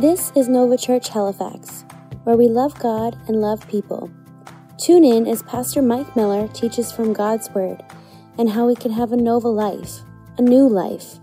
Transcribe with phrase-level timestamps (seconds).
[0.00, 1.84] This is Nova Church Halifax,
[2.24, 4.10] where we love God and love people.
[4.78, 7.84] Tune in as Pastor Mike Miller teaches from God's Word
[8.38, 9.98] and how we can have a Nova life,
[10.38, 11.18] a new life.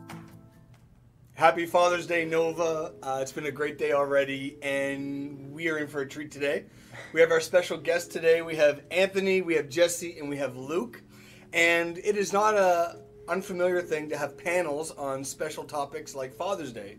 [1.33, 2.93] Happy Father's Day, Nova.
[3.01, 6.65] Uh, it's been a great day already, and we are in for a treat today.
[7.13, 8.43] We have our special guest today.
[8.43, 11.01] We have Anthony, we have Jesse, and we have Luke.
[11.51, 16.71] And it is not a unfamiliar thing to have panels on special topics like Father's
[16.71, 16.97] Day.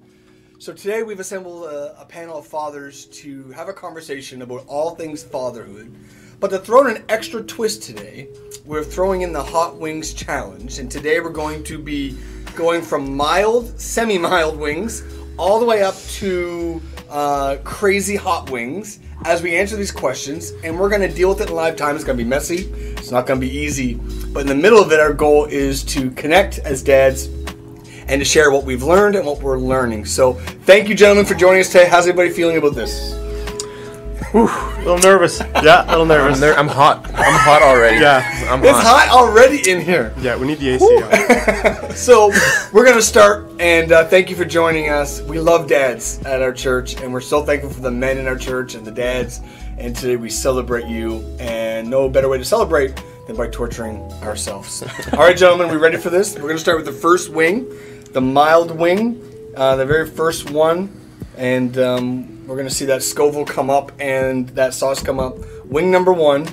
[0.61, 4.97] So today we've assembled a, a panel of fathers to have a conversation about all
[4.97, 5.95] things fatherhood.
[6.41, 8.27] But to throw in an extra twist today,
[8.65, 10.80] we're throwing in the Hot Wings Challenge.
[10.80, 12.19] And today we're going to be
[12.57, 15.05] going from mild, semi mild wings
[15.37, 20.51] all the way up to uh, crazy hot wings as we answer these questions.
[20.65, 21.95] And we're going to deal with it in live time.
[21.95, 22.65] It's going to be messy,
[22.97, 23.95] it's not going to be easy.
[23.95, 27.29] But in the middle of it, our goal is to connect as dads
[28.09, 30.05] and to share what we've learned and what we're learning.
[30.07, 31.87] So thank you, gentlemen, for joining us today.
[31.89, 33.15] How's everybody feeling about this?
[34.32, 35.41] Whew, a little nervous.
[35.41, 36.35] Yeah, a little nervous.
[36.37, 37.07] I'm, ner- I'm hot.
[37.15, 37.99] I'm hot already.
[37.99, 38.47] Yeah.
[38.51, 40.13] I'm It's hot already in here.
[40.21, 41.85] Yeah, we need the AC.
[41.99, 42.30] So
[42.73, 45.21] we're gonna start, and uh, thank you for joining us.
[45.23, 48.37] We love dads at our church, and we're so thankful for the men in our
[48.37, 49.41] church and the dads.
[49.79, 54.82] And today we celebrate you, and no better way to celebrate than by torturing ourselves.
[55.15, 56.37] All right, gentlemen, we ready for this?
[56.37, 57.66] We're gonna start with the first wing,
[58.12, 59.23] the mild wing,
[59.56, 60.90] uh, the very first one,
[61.37, 65.37] and um, we're gonna see that Scoville come up and that sauce come up.
[65.66, 66.47] Wing number one.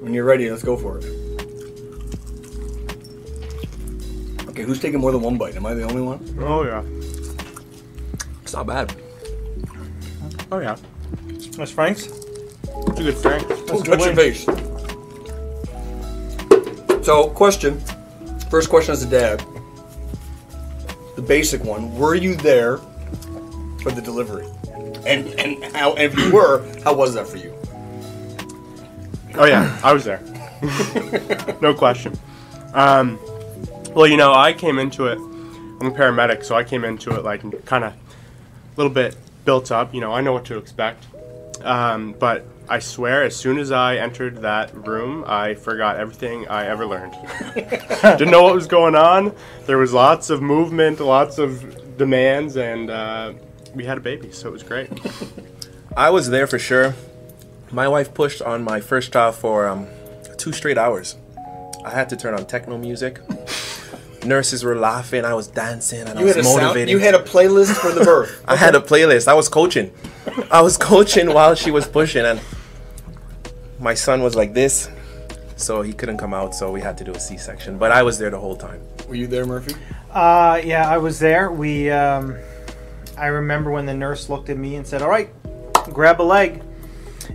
[0.00, 1.04] When you're ready, let's go for it.
[4.48, 5.56] Okay, who's taking more than one bite?
[5.56, 6.36] Am I the only one?
[6.40, 6.82] Oh yeah.
[8.42, 8.94] It's not bad.
[10.50, 10.76] Oh yeah.
[11.52, 12.06] That's Frank's.
[12.06, 13.46] It's a good Frank.
[13.46, 14.44] That's a Don't good touch your face.
[17.04, 17.80] So, question.
[18.50, 19.44] First question as a dad.
[21.20, 21.94] The basic one.
[21.98, 22.78] Were you there
[23.82, 24.46] for the delivery?
[25.04, 27.54] And and how if you were, how was that for you?
[29.34, 30.22] Oh yeah, I was there.
[31.60, 32.18] no question.
[32.72, 33.18] Um,
[33.94, 35.18] well, you know, I came into it.
[35.18, 37.96] I'm a paramedic, so I came into it like kind of a
[38.78, 39.14] little bit
[39.44, 39.92] built up.
[39.92, 41.04] You know, I know what to expect.
[41.60, 46.66] Um, but I swear, as soon as I entered that room, I forgot everything I
[46.66, 47.16] ever learned.
[47.56, 49.34] Didn't know what was going on.
[49.66, 53.32] There was lots of movement, lots of demands, and uh,
[53.74, 54.88] we had a baby, so it was great.
[55.96, 56.94] I was there for sure.
[57.72, 59.88] My wife pushed on my first child for um,
[60.38, 61.16] two straight hours.
[61.84, 63.18] I had to turn on techno music.
[64.24, 65.24] Nurses were laughing.
[65.24, 67.90] I was dancing and I You was had a sound, you had a playlist for
[67.90, 68.44] the birth.
[68.48, 69.26] I had a playlist.
[69.26, 69.90] I was coaching.
[70.52, 72.40] I was coaching while she was pushing, and
[73.80, 74.90] my son was like this,
[75.56, 76.54] so he couldn't come out.
[76.54, 77.78] So we had to do a C-section.
[77.78, 78.80] But I was there the whole time.
[79.08, 79.74] Were you there, Murphy?
[80.10, 81.50] Uh, yeah, I was there.
[81.50, 82.36] We, um,
[83.16, 85.30] I remember when the nurse looked at me and said, "All right,
[85.92, 86.62] grab a leg,"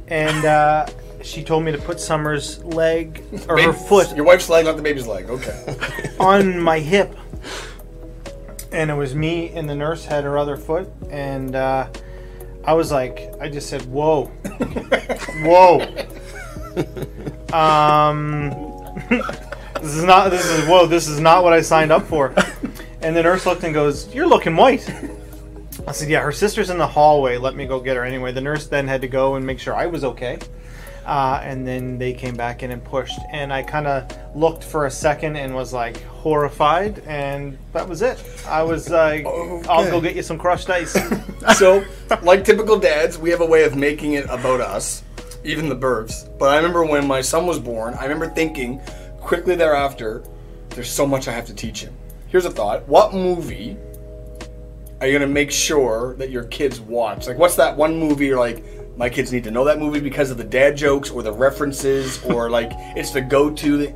[0.08, 0.86] and uh,
[1.24, 4.82] she told me to put Summer's leg or her foot Your wife's leg, not the
[4.82, 5.30] baby's leg.
[5.30, 6.16] Okay.
[6.20, 7.16] on my hip,
[8.72, 11.88] and it was me and the nurse had her other foot, and uh,
[12.66, 14.26] I was like, I just said, "Whoa,
[15.44, 16.06] whoa."
[17.54, 18.50] Um,
[19.82, 20.30] this is not.
[20.30, 20.88] This is whoa.
[20.88, 22.34] This is not what I signed up for.
[23.02, 24.90] And the nurse looked and goes, "You're looking white."
[25.88, 27.38] I said, "Yeah, her sister's in the hallway.
[27.38, 29.76] Let me go get her." Anyway, the nurse then had to go and make sure
[29.76, 30.40] I was okay.
[31.06, 34.88] Uh, and then they came back in and pushed, and I kind of looked for
[34.88, 38.22] a second and was like horrified, and that was it.
[38.48, 39.24] I was like,
[39.70, 40.98] "I'll go get you some crushed ice."
[41.58, 41.86] so,
[42.24, 45.04] like typical dads, we have a way of making it about us,
[45.46, 46.30] even the births.
[46.38, 48.80] But I remember when my son was born, I remember thinking
[49.20, 50.24] quickly thereafter,
[50.70, 51.96] there's so much I have to teach him.
[52.28, 53.78] Here's a thought What movie
[55.02, 57.28] are you going to make sure that your kids watch?
[57.28, 58.64] Like, what's that one movie you're like,
[58.98, 62.24] my kids need to know that movie because of the dad jokes or the references
[62.24, 63.88] or like it's the go to?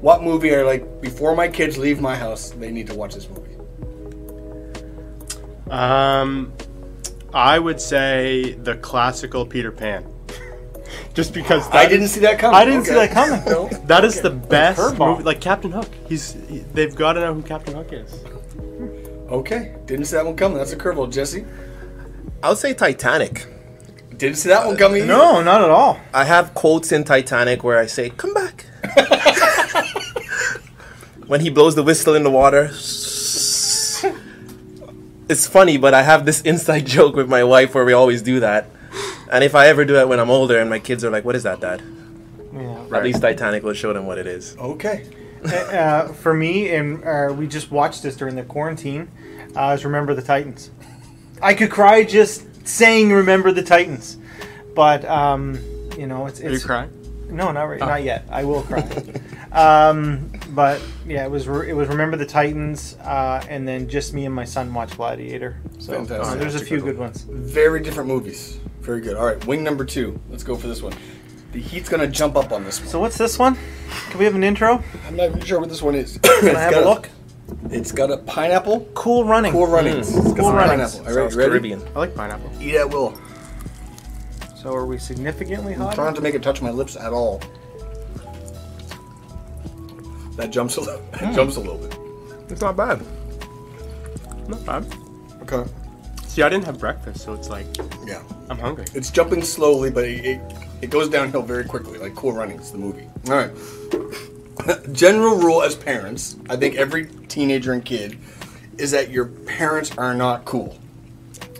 [0.00, 3.28] What movie are like, before my kids leave my house, they need to watch this
[3.28, 3.56] movie?
[5.70, 6.52] Um,
[7.32, 10.11] I would say the classical Peter Pan.
[11.14, 12.56] Just because I didn't see that coming.
[12.56, 13.44] I didn't see that coming.
[13.44, 13.68] No.
[13.86, 15.22] That is the best movie.
[15.22, 15.88] Like Captain Hook.
[16.08, 18.12] He's he- they've got to know who Captain Hook is.
[19.30, 20.58] Okay, didn't see that one coming.
[20.58, 21.44] That's a curveball, Jesse.
[22.42, 23.46] I would say Titanic.
[24.16, 25.02] Didn't see that one coming.
[25.02, 25.12] either.
[25.12, 25.98] no, not at all.
[26.12, 28.66] I have quotes in Titanic where I say, "Come back."
[31.26, 32.70] when he blows the whistle in the water.
[35.28, 38.40] It's funny, but I have this inside joke with my wife where we always do
[38.40, 38.66] that.
[39.32, 41.34] And if I ever do it when I'm older and my kids are like, "What
[41.34, 41.82] is that, Dad?"
[42.52, 42.84] Yeah.
[42.92, 44.54] At least Titanic will show them what it is.
[44.58, 45.06] Okay.
[45.44, 49.10] uh, for me, and uh, we just watched this during the quarantine.
[49.56, 50.70] Uh, is Remember the Titans.
[51.40, 54.18] I could cry just saying "Remember the Titans,"
[54.74, 55.58] but um,
[55.98, 56.90] you know, it's Are you it's crying?
[57.30, 58.26] no, not right, not yet.
[58.30, 58.86] I will cry.
[59.52, 64.12] um, but yeah, it was re- it was "Remember the Titans," uh, and then just
[64.12, 65.56] me and my son watched Gladiator.
[65.78, 67.22] So uh, there's a few good good ones.
[67.22, 68.58] Very different movies.
[68.82, 69.16] Very good.
[69.16, 70.20] All right, wing number two.
[70.28, 70.92] Let's go for this one.
[71.52, 72.88] The heat's gonna jump up on this one.
[72.88, 73.56] So what's this one?
[74.10, 74.82] Can we have an intro?
[75.06, 76.18] I'm not even sure what this one is.
[76.22, 77.08] Can I have a look?
[77.70, 78.88] It's got a pineapple.
[78.94, 79.52] Cool running.
[79.52, 79.94] Cool running.
[79.94, 80.00] Hmm.
[80.00, 80.96] It's Cool some Runnings.
[80.96, 81.18] pineapple.
[81.18, 81.50] All right, ready?
[81.50, 81.82] Caribbean.
[81.94, 82.50] I like pineapple.
[82.60, 83.16] Eat at will.
[84.56, 85.94] So are we significantly hot?
[85.94, 87.40] Try not to make it touch my lips at all.
[90.36, 91.02] That jumps a little.
[91.12, 91.34] That hmm.
[91.34, 91.96] jumps a little bit.
[92.50, 93.00] It's not bad.
[94.48, 94.94] Not bad.
[95.42, 95.70] Okay.
[96.32, 97.66] See, I didn't have breakfast, so it's like
[98.06, 98.22] Yeah.
[98.48, 98.86] I'm hungry.
[98.94, 100.40] It's jumping slowly, but it, it,
[100.80, 103.06] it goes downhill very quickly, like Cool Runnings, the movie.
[103.28, 104.92] All right.
[104.94, 108.18] General rule as parents, I think every teenager and kid,
[108.78, 110.78] is that your parents are not cool.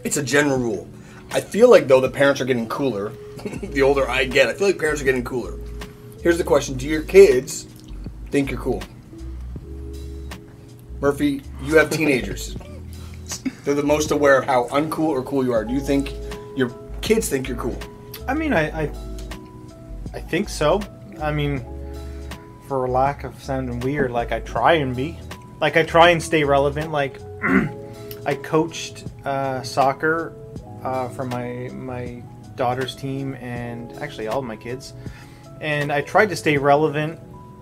[0.04, 0.88] It's a general rule.
[1.32, 3.12] I feel like though the parents are getting cooler.
[3.62, 5.58] the older I get, I feel like parents are getting cooler.
[6.22, 7.66] Here's the question: Do your kids
[8.30, 8.82] think you're cool?
[10.98, 12.56] Murphy, you have teenagers.
[13.64, 15.64] They're the most aware of how uncool or cool you are.
[15.64, 16.12] Do you think
[16.56, 16.70] your
[17.00, 17.78] kids think you're cool?
[18.26, 18.92] I mean, I, I,
[20.14, 20.80] I think so.
[21.20, 21.64] I mean,
[22.66, 25.18] for lack of sounding weird, like I try and be,
[25.60, 26.90] like I try and stay relevant.
[26.90, 27.20] Like
[28.26, 30.34] I coached uh, soccer
[30.82, 32.22] uh, for my my
[32.56, 34.94] daughter's team and actually all of my kids,
[35.60, 37.20] and I tried to stay relevant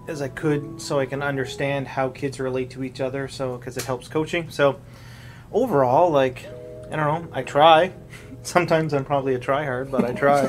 [0.09, 3.29] as I could so I can understand how kids relate to each other.
[3.29, 4.49] So because it helps coaching.
[4.49, 4.81] So
[5.53, 6.47] overall, like
[6.91, 7.93] I don't know, I try.
[8.43, 10.49] Sometimes I'm probably a tryhard, but I try.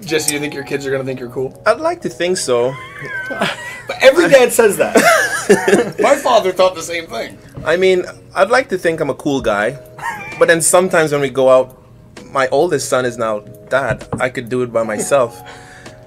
[0.04, 1.60] Jesse, you think your kids are gonna think you're cool?
[1.66, 2.74] I'd like to think so.
[3.28, 4.96] But every dad says that.
[6.00, 7.38] My father thought the same thing.
[7.64, 8.04] I mean,
[8.34, 9.78] I'd like to think I'm a cool guy,
[10.38, 11.82] but then sometimes when we go out,
[12.32, 15.40] my oldest son is now, Dad, I could do it by myself.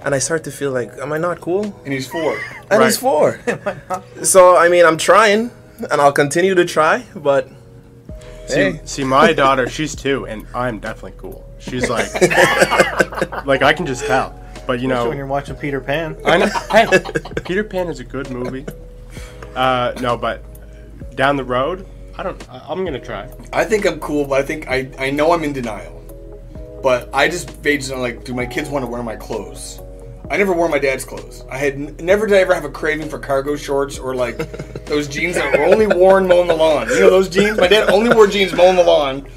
[0.04, 1.64] And I start to feel like, am I not cool?
[1.86, 2.38] And he's four.
[2.70, 3.40] And he's four.
[4.24, 5.52] so, I mean, I'm trying,
[5.90, 7.48] and I'll continue to try, but.
[8.48, 8.82] See, Hey.
[8.86, 11.48] see, my daughter, she's two, and I'm definitely cool.
[11.60, 12.12] She's like,
[13.46, 14.38] like I can just tell.
[14.68, 16.18] But you know, when you're watching Peter Pan.
[16.26, 16.48] I know.
[16.72, 16.88] Hey,
[17.46, 18.66] Peter Pan is a good movie.
[19.56, 20.44] Uh, no, but
[21.16, 21.86] down the road,
[22.18, 22.50] I don't.
[22.50, 23.30] I- I'm gonna try.
[23.54, 25.98] I think I'm cool, but I think I, I know I'm in denial.
[26.84, 29.81] But I just based on like, do my kids want to wear my clothes?
[30.32, 31.44] I never wore my dad's clothes.
[31.52, 34.38] I had n- never did I ever have a craving for cargo shorts or like
[34.86, 36.88] those jeans that were only worn mowing the lawn.
[36.88, 37.58] You know those jeans?
[37.58, 39.28] My dad only wore jeans mowing the lawn,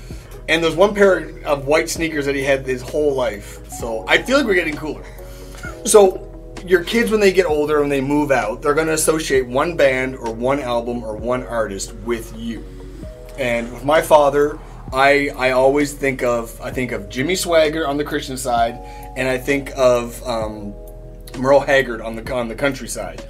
[0.49, 3.69] and there's one pair of white sneakers that he had his whole life.
[3.73, 5.05] So I feel like we're getting cooler.
[5.85, 6.31] So
[6.65, 9.77] your kids, when they get older and they move out, they're going to associate one
[9.77, 12.65] band or one album or one artist with you.
[13.37, 14.61] And with my father,
[14.93, 18.75] I I always think of I think of Jimmy Swaggart on the Christian side,
[19.17, 20.73] and I think of um,
[21.39, 23.21] Merle Haggard on the on the country side.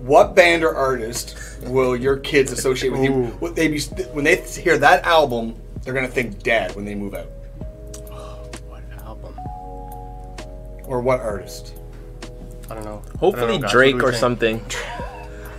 [0.00, 3.12] What band or artist will your kids associate with you?
[3.12, 3.36] Ooh.
[3.40, 3.80] Would they be
[4.12, 5.56] when they hear that album?
[5.82, 7.26] They're gonna think Dad when they move out,
[8.68, 9.34] What album?
[10.86, 11.74] or what artist?
[12.70, 13.02] I don't know.
[13.18, 13.68] Hopefully don't know.
[13.68, 14.14] Drake or think?
[14.20, 14.64] something.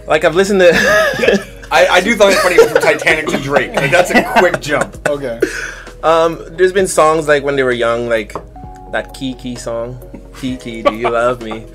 [0.07, 0.72] Like I've listened to
[1.69, 3.75] I, I do find it funny from Titanic to Drake.
[3.75, 5.06] Like that's a quick jump.
[5.09, 5.42] Okay.
[6.04, 8.31] um there's been songs like when they were young, like
[8.94, 10.00] that Kiki song.
[10.38, 11.66] Kiki, do you love me?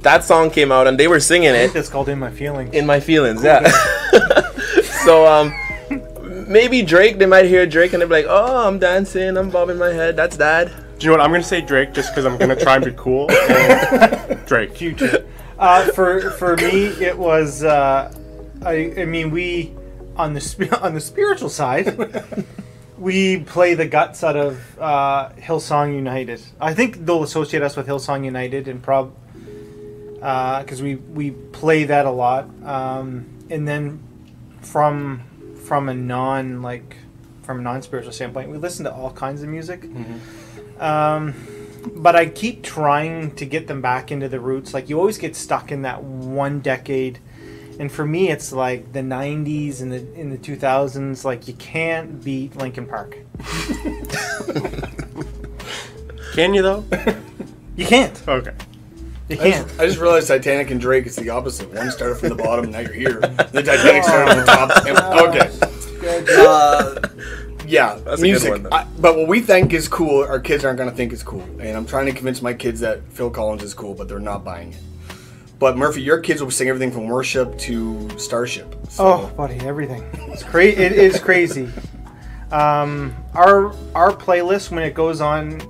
[0.00, 2.30] That song came out and they were singing I it think that's called In My
[2.30, 2.74] Feelings.
[2.74, 3.70] in my feelings, yeah.
[5.04, 5.52] so um
[6.48, 9.90] maybe Drake, they might hear Drake and they're like, Oh, I'm dancing, I'm bobbing my
[9.92, 10.72] head, that's dad.
[10.98, 11.24] Do you know what?
[11.24, 13.28] I'm gonna say Drake just because I'm gonna try and be cool.
[13.50, 14.76] And Drake.
[14.76, 15.26] Future.
[15.58, 17.62] Uh, for for me, it was.
[17.64, 18.12] Uh,
[18.64, 19.72] I I mean, we
[20.16, 21.86] on the sp- on the spiritual side,
[23.00, 26.42] we play the guts out of uh, Hillsong United.
[26.60, 29.14] I think they'll associate us with Hillsong United and prob
[30.14, 32.48] because we we play that a lot.
[32.62, 34.02] Um, and then
[34.60, 35.22] from
[35.64, 36.98] from a non like
[37.42, 39.84] from a non spiritual standpoint, we listen to all kinds of music.
[40.78, 41.34] Um,
[41.96, 44.74] but I keep trying to get them back into the roots.
[44.74, 47.18] Like you always get stuck in that one decade,
[47.80, 51.24] and for me, it's like the '90s and the in the 2000s.
[51.24, 53.16] Like you can't beat Linkin Park.
[56.34, 56.84] Can you though?
[57.76, 58.28] You can't.
[58.28, 58.52] Okay.
[59.30, 59.66] You I can't.
[59.66, 61.72] just, I just realized Titanic and Drake is the opposite.
[61.72, 63.20] One started from the bottom, now you're here.
[63.52, 64.86] The Titanic started from the top.
[64.86, 65.48] And, okay.
[66.46, 67.00] Uh,
[67.66, 68.50] yeah, That's a good music.
[68.50, 68.70] one, though.
[68.72, 71.42] I, but what we think is cool, our kids aren't going to think is cool.
[71.60, 74.44] And I'm trying to convince my kids that Phil Collins is cool, but they're not
[74.44, 74.80] buying it.
[75.60, 78.74] But Murphy, your kids will be sing everything from worship to Starship.
[78.88, 80.02] So Oh, buddy, everything.
[80.32, 80.82] It's crazy.
[80.82, 81.68] It is crazy.
[82.50, 85.60] Um, our our playlist when it goes on,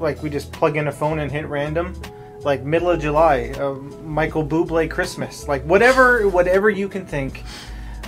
[0.00, 1.94] like we just plug in a phone and hit random,
[2.40, 7.42] like middle of July, uh, Michael Bublé Christmas, like whatever whatever you can think,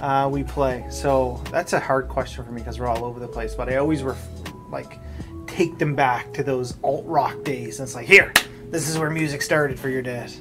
[0.01, 0.87] uh, we play.
[0.91, 3.55] So that's a hard question for me because we're all over the place.
[3.55, 4.27] But I always ref-
[4.71, 4.99] like
[5.47, 7.81] take them back to those alt rock days.
[7.81, 8.33] And it's like here,
[8.71, 10.33] this is where music started for your dad.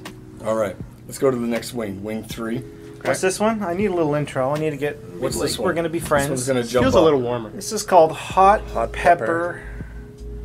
[0.44, 0.76] All right,
[1.06, 2.02] let's go to the next wing.
[2.02, 2.58] Wing three.
[3.02, 3.62] What's this one?
[3.62, 4.50] I need a little intro.
[4.52, 4.96] I need to get.
[5.20, 6.28] What's like, this We're gonna be friends.
[6.28, 6.48] This friends.
[6.48, 7.02] one's gonna jump Feels up.
[7.02, 7.50] a little warmer.
[7.50, 9.62] This is called hot, Hot pepper,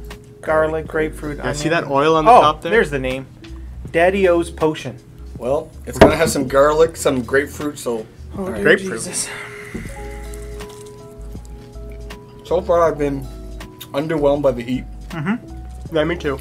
[0.10, 0.38] pepper.
[0.42, 1.40] garlic, grapefruit.
[1.40, 2.72] I see that oil on the oh, top there?
[2.72, 3.26] there's the name.
[3.92, 4.98] Daddy O's potion.
[5.38, 7.80] Well, it's gonna have some garlic, some grapefruit.
[7.80, 8.06] So,
[8.38, 8.56] Oh, Alright.
[8.56, 9.00] dear Grapefruit.
[9.04, 9.28] Jesus.
[12.46, 13.22] so far I've been
[13.94, 14.84] underwhelmed by the heat.
[15.10, 15.96] Mm-hmm.
[15.96, 16.40] Yeah, me too.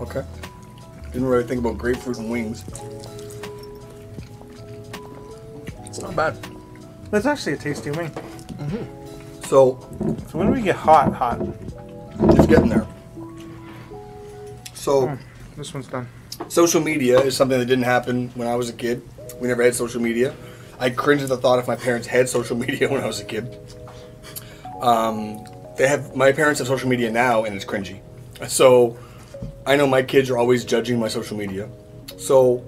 [0.00, 0.22] Okay.
[1.14, 2.64] Didn't really think about grapefruit and wings.
[5.84, 6.36] It's not bad.
[7.12, 8.10] That's actually a tasty wing.
[9.44, 9.78] So
[10.28, 11.40] So when do we get hot, hot?
[12.36, 12.84] it's getting there.
[14.74, 15.16] So
[15.56, 16.08] This one's done.
[16.48, 19.00] social media is something that didn't happen when I was a kid.
[19.40, 20.34] We never had social media.
[20.80, 23.24] I cringe at the thought if my parents had social media when I was a
[23.24, 23.56] kid.
[24.80, 28.00] Um, they have my parents have social media now, and it's cringy.
[28.48, 28.96] So
[29.66, 31.68] I know my kids are always judging my social media.
[32.16, 32.64] So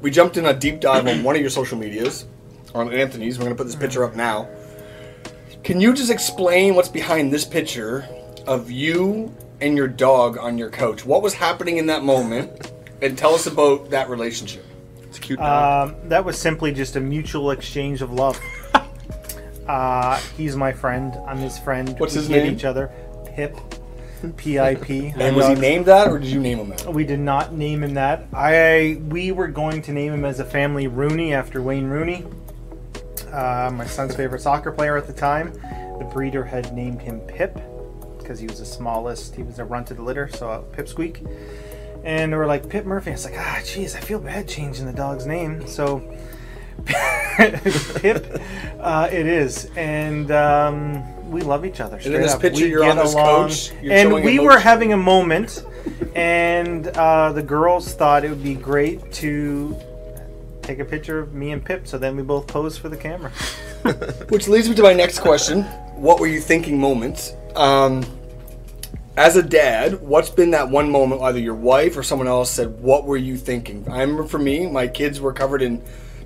[0.00, 2.26] we jumped in a deep dive on one of your social medias,
[2.74, 3.38] on Anthony's.
[3.38, 4.48] We're gonna put this picture up now.
[5.62, 8.06] Can you just explain what's behind this picture
[8.46, 11.06] of you and your dog on your couch?
[11.06, 12.72] What was happening in that moment?
[13.00, 14.64] And tell us about that relationship.
[15.02, 15.90] It's a cute dog.
[15.90, 18.40] Um, that was simply just a mutual exchange of love.
[19.68, 21.16] uh, he's my friend.
[21.26, 21.94] I'm his friend.
[21.98, 22.54] What's we his name?
[22.54, 22.90] Each other.
[23.26, 23.56] Pip.
[24.30, 25.14] P-I-P.
[25.16, 26.92] And was he named that, or did you name him that?
[26.92, 28.26] We did not name him that.
[28.32, 32.24] I we were going to name him as a family Rooney after Wayne Rooney,
[33.32, 35.52] uh, my son's favorite soccer player at the time.
[35.98, 37.58] The breeder had named him Pip
[38.18, 39.34] because he was the smallest.
[39.34, 41.26] He was a runt of the litter, so uh, Pipsqueak.
[42.04, 43.10] And we were like Pip Murphy.
[43.10, 45.66] I was like, ah, jeez, I feel bad changing the dog's name.
[45.66, 45.98] So
[48.00, 48.40] Pip,
[48.80, 51.98] uh, it is, and um, we love each other.
[51.98, 52.40] in this up.
[52.40, 53.52] picture, We you're on this along.
[53.82, 55.64] you're and we were having a moment,
[56.14, 59.76] and uh, the girls thought it would be great to
[60.62, 61.86] take a picture of me and Pip.
[61.86, 63.30] So then we both posed for the camera.
[64.28, 65.62] Which leads me to my next question.
[65.94, 67.34] What were you thinking moments?
[67.56, 68.04] Um,
[69.16, 72.80] as a dad, what's been that one moment, either your wife or someone else said,
[72.80, 73.86] What were you thinking?
[73.90, 75.82] I remember for me, my kids were covered in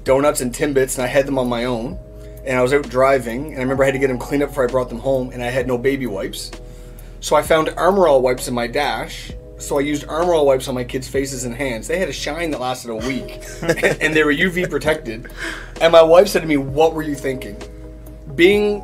[0.06, 1.98] donuts and Timbits, and I had them on my own.
[2.46, 4.50] And I was out driving, and I remember I had to get them cleaned up
[4.50, 6.52] before I brought them home, and I had no baby wipes.
[7.20, 9.32] So I found Armor All wipes in my dash.
[9.58, 11.88] So I used Armor All wipes on my kids' faces and hands.
[11.88, 13.42] They had a shine that lasted a week,
[14.00, 15.26] and they were UV protected.
[15.80, 17.56] And my wife said to me, "What were you thinking?"
[18.36, 18.80] Being,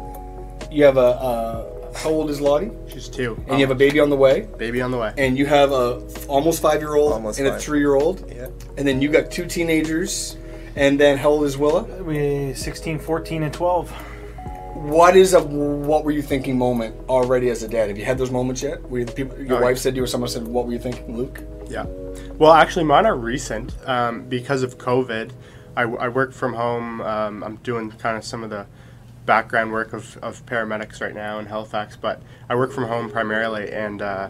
[0.73, 2.73] you have a uh, how old is Lottie?
[2.89, 3.37] She's two.
[3.47, 5.13] And you have a baby on the way, baby on the way.
[5.19, 8.29] and you have a f- almost five year old Almost and a three year old,
[8.35, 8.49] Yeah.
[8.77, 10.37] and then you got two teenagers,
[10.77, 11.83] and then how old is Willa?
[12.03, 13.91] We 16, 14, and 12.
[14.75, 17.89] What is a what were you thinking moment already as a dad?
[17.89, 18.83] Have you had those moments yet?
[18.89, 19.83] Where the people, your Oh, wife yeah.
[19.83, 21.85] said to you, or someone said, "What were you thinking, Luke?" Yeah.
[22.39, 25.31] Well, actually, mine are recent um, because of COVID.
[25.77, 27.01] I, I work from home.
[27.03, 28.67] Um, I'm doing kind of some of the
[29.25, 33.71] background work of, of paramedics right now in Halifax, but I work from home primarily,
[33.73, 34.29] and uh,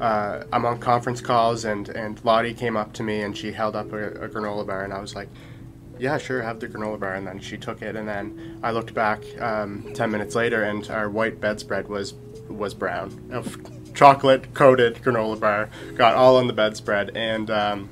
[0.00, 1.64] uh, I'm on conference calls.
[1.64, 4.84] And, and Lottie came up to me and she held up a, a granola bar,
[4.84, 5.28] and I was like,
[5.98, 8.94] "Yeah, sure, have the granola bar." And then she took it, and then I looked
[8.94, 12.14] back um, ten minutes later, and our white bedspread was
[12.48, 13.56] was brown, of
[13.94, 17.88] chocolate coated granola bar, got all on the bedspread, and um,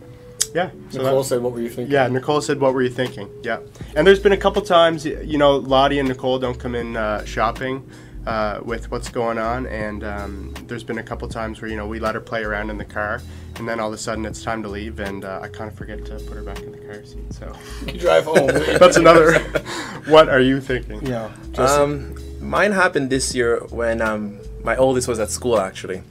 [0.54, 0.70] yeah.
[0.90, 3.28] So Nicole that- said, "What were you thinking?" yeah, Nicole said, "What were you thinking?"
[3.42, 3.58] Yeah,
[3.94, 7.24] and there's been a couple times, you know, Lottie and Nicole don't come in uh,
[7.24, 7.88] shopping
[8.26, 11.86] uh, with what's going on, and um, there's been a couple times where you know
[11.86, 13.22] we let her play around in the car,
[13.56, 15.76] and then all of a sudden it's time to leave, and uh, I kind of
[15.76, 17.32] forget to put her back in the car seat.
[17.32, 17.52] So
[17.86, 18.46] You drive home.
[18.78, 19.38] that's another.
[20.06, 21.06] what are you thinking?
[21.06, 21.30] Yeah.
[21.56, 26.02] Um, mine happened this year when um, my oldest was at school actually.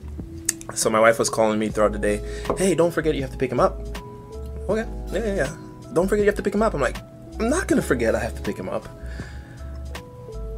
[0.74, 2.22] So my wife was calling me throughout the day.
[2.57, 3.79] Hey, don't forget you have to pick him up.
[4.67, 5.57] Okay, yeah, yeah, yeah.
[5.93, 6.74] Don't forget you have to pick him up.
[6.74, 6.98] I'm like,
[7.39, 8.88] I'm not gonna forget I have to pick him up.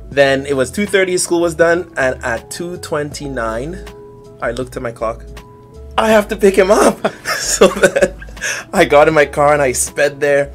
[0.10, 1.18] Then it was 2:30.
[1.18, 3.78] School was done, and at 2:29,
[4.42, 5.26] I looked at my clock.
[5.98, 6.98] I have to pick him up.
[7.26, 8.14] so then
[8.72, 10.54] I got in my car and I sped there.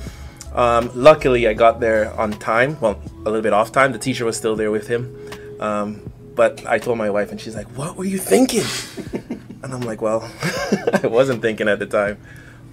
[0.54, 2.78] Um, luckily, I got there on time.
[2.80, 3.92] Well, a little bit off time.
[3.92, 5.16] The teacher was still there with him.
[5.60, 8.64] Um, but I told my wife, and she's like, "What were you thinking?"
[9.62, 10.30] and I'm like, "Well,
[11.02, 12.18] I wasn't thinking at the time."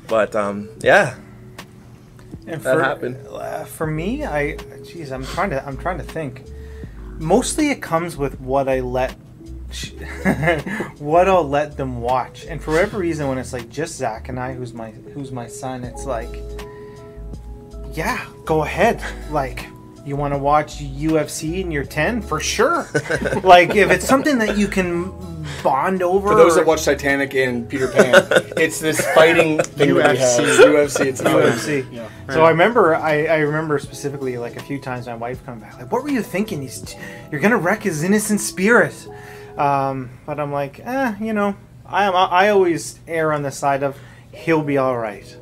[0.08, 1.16] But um, yeah,
[2.48, 3.18] And That for, happened.
[3.28, 6.44] Uh, for me, I, geez, I'm trying to, I'm trying to think.
[7.20, 9.16] Mostly it comes with what I let
[11.00, 12.46] what I'll let them watch.
[12.46, 15.48] And for whatever reason when it's like just Zach and I who's my who's my
[15.48, 16.42] son, it's like
[17.94, 19.04] yeah, go ahead.
[19.32, 19.68] Like
[20.06, 22.88] you want to watch UFC and you're 10 for sure.
[23.44, 25.12] like if it's something that you can
[25.64, 28.14] bond over For those that watch Titanic and Peter Pan,
[28.58, 30.18] it's this fighting thing that we have.
[30.18, 31.06] UFC.
[31.06, 31.92] It's not UFC.
[31.92, 32.10] Yeah.
[32.30, 35.78] So I remember, I, I remember specifically like a few times my wife come back,
[35.78, 36.62] like, "What were you thinking?
[36.62, 36.98] He's, t-
[37.32, 39.08] you're gonna wreck his innocent spirit."
[39.58, 42.16] Um, but I'm like, eh, you know, I am.
[42.16, 43.98] I always err on the side of
[44.32, 45.36] he'll be all right,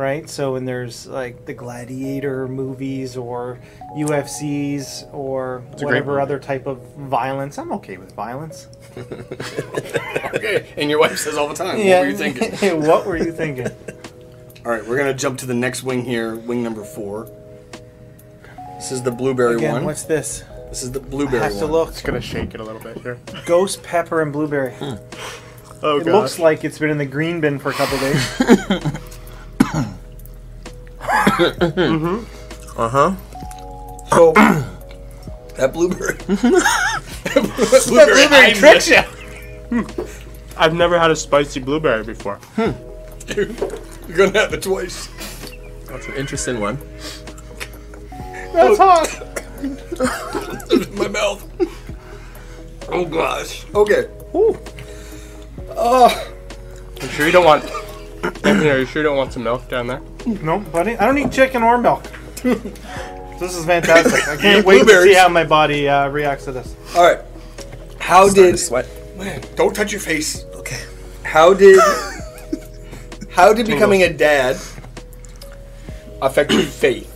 [0.00, 0.28] right?
[0.28, 3.60] So when there's like the Gladiator movies or
[3.96, 8.66] UFCs or a great whatever other type of violence, I'm okay with violence.
[10.32, 10.72] Okay.
[10.76, 11.98] And your wife says all the time, yeah.
[11.98, 12.82] what were you thinking?
[12.86, 13.66] what were you thinking?
[14.64, 17.28] All right, we're going to jump to the next wing here, wing number four.
[18.76, 19.84] This is the blueberry Again, one.
[19.86, 20.44] what's this?
[20.68, 21.72] This is the I blueberry have to one.
[21.72, 21.88] look.
[21.90, 23.18] Just gonna shake it a little bit here.
[23.44, 24.72] Ghost pepper and blueberry.
[24.74, 24.94] Hmm.
[25.82, 29.09] Oh It looks like it's been in the green bin for a couple days.
[31.40, 33.14] Uh huh.
[34.10, 34.32] So,
[35.56, 36.14] that blueberry.
[36.14, 39.02] that Blueberry blueberry tricks you.
[40.56, 42.36] I've never had a spicy blueberry before.
[42.56, 42.72] Hmm.
[43.28, 45.08] You're going to have it twice.
[45.86, 46.76] That's an interesting one.
[48.52, 49.06] That's oh.
[49.06, 49.08] hot.
[50.92, 51.46] my mouth.
[52.88, 53.64] Oh gosh.
[53.74, 54.08] Okay.
[55.76, 56.24] Uh.
[57.00, 57.64] You sure you don't want?
[58.44, 60.02] Anthony, are you sure you don't want some milk down there?
[60.26, 62.04] No, buddy, I don't eat chicken or milk.
[62.42, 64.26] this is fantastic.
[64.28, 66.74] I can't wait to see how my body uh, reacts to this.
[66.94, 67.24] All right.
[67.98, 68.86] How Starting did to sweat.
[69.16, 69.42] man?
[69.56, 70.44] Don't touch your face.
[70.54, 70.80] Okay.
[71.22, 71.80] How did
[73.30, 74.56] how did becoming a dad
[76.22, 77.06] affect your faith?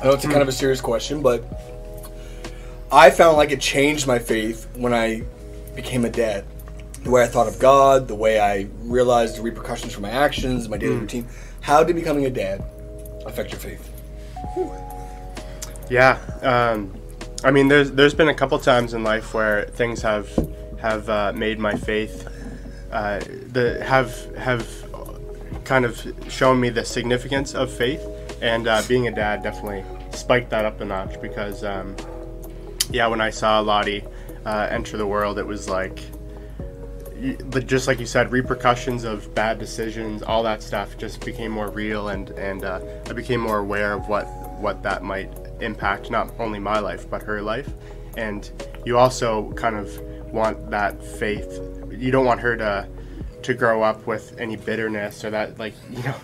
[0.00, 1.44] I know it's a kind of a serious question, but
[2.92, 5.22] I found like it changed my faith when I
[5.74, 6.44] became a dad.
[7.02, 10.68] The way I thought of God, the way I realized the repercussions for my actions,
[10.68, 11.26] my daily routine.
[11.64, 12.62] How did becoming a dad
[13.24, 13.90] affect your faith?
[15.88, 16.20] Yeah.
[16.42, 16.94] Um,
[17.42, 20.28] I mean, there's there's been a couple times in life where things have
[20.78, 22.28] have uh, made my faith
[22.92, 23.18] uh,
[23.52, 24.68] the have have
[25.64, 28.06] kind of shown me the significance of faith,
[28.42, 31.96] and uh, being a dad definitely spiked that up a notch because um,
[32.90, 34.04] yeah, when I saw Lottie
[34.44, 36.02] uh, enter the world, it was like
[37.66, 42.08] just like you said, repercussions of bad decisions, all that stuff just became more real,
[42.08, 44.24] and and uh, I became more aware of what
[44.60, 47.68] what that might impact not only my life but her life.
[48.16, 48.50] And
[48.84, 50.00] you also kind of
[50.32, 51.60] want that faith.
[51.90, 52.88] You don't want her to
[53.42, 56.16] to grow up with any bitterness or that like you know.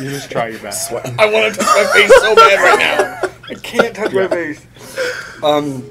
[0.00, 0.90] You just try your best.
[0.92, 3.30] I want to touch my face so bad right now.
[3.48, 4.66] I can't touch my face.
[5.42, 5.84] Um,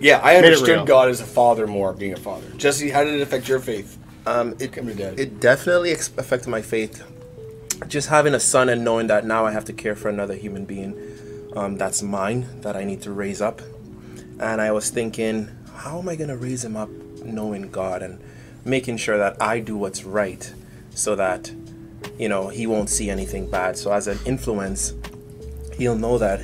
[0.00, 0.86] yeah, I it understood.
[0.86, 2.46] God as a father more, being a father.
[2.56, 3.98] Jesse, how did it affect your faith?
[4.26, 5.18] Um, it, Come to dad.
[5.20, 7.02] it definitely ex- affected my faith.
[7.88, 10.64] Just having a son and knowing that now I have to care for another human
[10.64, 10.96] being
[11.56, 13.60] um, that's mine, that I need to raise up.
[14.40, 16.88] And I was thinking, how am I going to raise him up
[17.24, 18.20] knowing God and
[18.64, 20.52] making sure that I do what's right
[20.94, 21.52] so that,
[22.18, 23.76] you know, he won't see anything bad.
[23.76, 24.94] So as an influence,
[25.76, 26.40] he'll know that,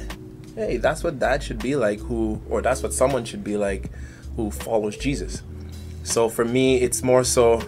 [0.54, 3.90] hey, that's what dad should be like, who, or that's what someone should be like
[4.36, 5.42] who follows Jesus.
[6.02, 7.62] So for me, it's more so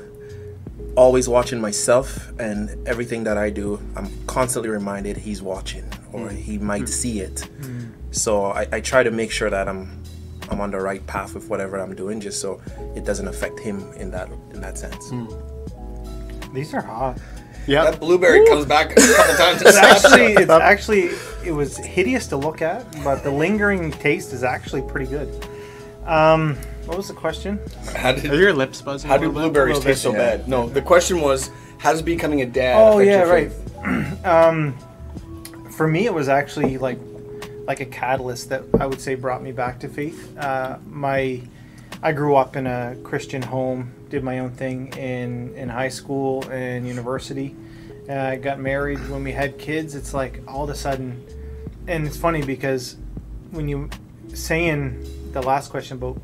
[0.96, 3.80] always watching myself and everything that I do.
[3.96, 6.36] I'm constantly reminded he's watching or mm.
[6.36, 6.88] he might mm.
[6.88, 7.48] see it.
[7.60, 7.92] Mm.
[8.10, 10.02] So I, I try to make sure that I'm
[10.50, 12.60] I'm on the right path with whatever I'm doing, just so
[12.94, 15.10] it doesn't affect him in that in that sense.
[16.52, 17.18] These are hot.
[17.66, 17.84] Yeah.
[17.84, 19.62] That blueberry comes back a couple times.
[19.62, 21.10] It's actually, it's actually,
[21.44, 25.46] it was hideous to look at, but the lingering taste is actually pretty good.
[26.04, 27.60] Um, what was the question?
[27.94, 29.08] how Are did, your lips buzzing?
[29.08, 29.52] how a do little bit?
[29.52, 30.36] blueberries taste bit, so yeah.
[30.36, 30.48] bad?
[30.48, 34.24] No, the question was, how does becoming a dad Oh yeah, your right.
[34.24, 34.76] um,
[35.70, 36.98] for me, it was actually like
[37.66, 40.36] like a catalyst that I would say brought me back to faith.
[40.36, 41.40] Uh, my
[42.04, 46.44] I grew up in a Christian home, did my own thing in in high school
[46.50, 47.54] and university.
[48.08, 49.94] Uh, I got married when we had kids.
[49.94, 51.24] It's like all of a sudden,
[51.86, 52.96] and it's funny because
[53.52, 53.88] when you
[54.34, 56.20] saying the last question about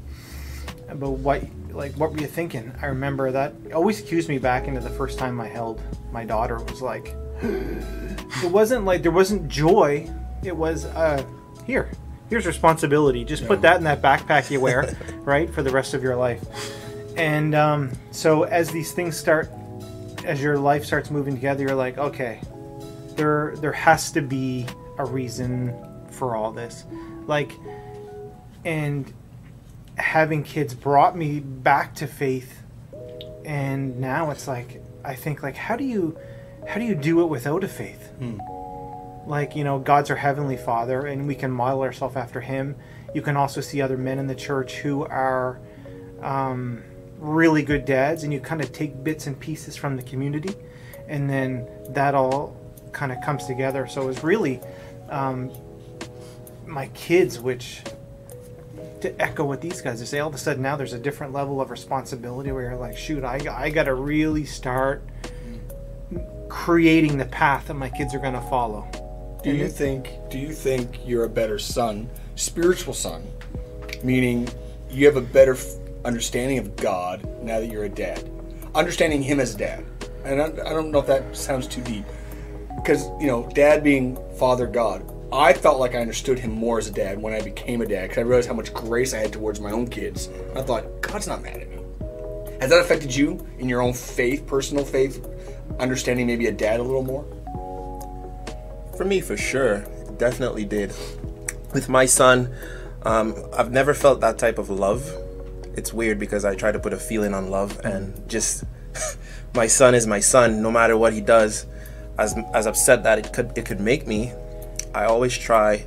[0.89, 2.73] about what like what were you thinking?
[2.83, 6.57] I remember that always cues me back into the first time I held my daughter.
[6.57, 10.11] It was like it wasn't like there wasn't joy.
[10.43, 11.25] It was uh
[11.65, 11.93] here.
[12.31, 13.25] Here's responsibility.
[13.25, 16.45] Just put that in that backpack you wear, right, for the rest of your life.
[17.17, 19.51] And um, so as these things start,
[20.25, 22.41] as your life starts moving together, you're like, okay,
[23.17, 24.67] there there has to be
[24.99, 25.75] a reason
[26.11, 26.85] for all this,
[27.27, 27.53] like,
[28.65, 29.13] and
[29.97, 32.63] having kids brought me back to faith,
[33.45, 36.19] and now it's like I think like how do you
[36.69, 38.11] how do you do it without a faith?
[39.29, 42.75] Like you know, God's our heavenly Father, and we can model ourselves after Him.
[43.15, 45.61] You can also see other men in the church who are
[46.23, 46.83] um,
[47.19, 50.55] really good dads, and you kind of take bits and pieces from the community,
[51.09, 52.57] and then that all
[52.93, 53.87] kind of comes together.
[53.87, 54.61] So it was really
[55.11, 55.53] um,
[56.67, 57.83] my kids, which
[59.03, 61.61] to echo what these guys say, all of a sudden now there's a different level
[61.61, 65.03] of responsibility where you're like, shoot, I, I got to really start
[66.49, 68.89] creating the path that my kids are going to follow.
[69.43, 73.23] Do you think do you think you're a better son, spiritual son,
[74.03, 74.49] meaning
[74.91, 78.29] you have a better f- understanding of God now that you're a dad,
[78.75, 79.85] understanding Him as a dad?
[80.25, 82.05] And I, I don't know if that sounds too deep,
[82.77, 85.05] because you know, dad being Father God.
[85.31, 88.05] I felt like I understood him more as a dad when I became a dad
[88.05, 90.31] because I realized how much grace I had towards my own kids.
[90.57, 91.77] I thought God's not mad at me.
[92.63, 95.23] Has that affected you in your own faith, personal faith,
[95.79, 97.27] understanding maybe a dad a little more?
[98.99, 100.93] For me, for sure, it definitely did.
[101.73, 102.53] With my son,
[103.03, 105.09] um, I've never felt that type of love.
[105.77, 108.65] It's weird because I try to put a feeling on love, and just
[109.55, 110.63] my son is my son.
[110.63, 111.67] No matter what he does,
[112.19, 114.33] as as upset that it could it could make me,
[114.93, 115.87] I always try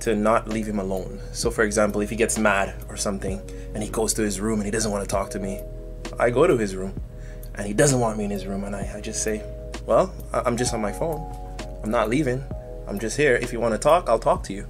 [0.00, 1.20] to not leave him alone.
[1.32, 3.38] So, for example, if he gets mad or something,
[3.74, 5.60] and he goes to his room and he doesn't want to talk to me,
[6.18, 6.98] I go to his room,
[7.56, 9.44] and he doesn't want me in his room, and I, I just say,
[9.84, 11.45] "Well, I'm just on my phone."
[11.86, 12.44] I'm not leaving.
[12.88, 13.36] I'm just here.
[13.36, 14.66] If you want to talk, I'll talk to you.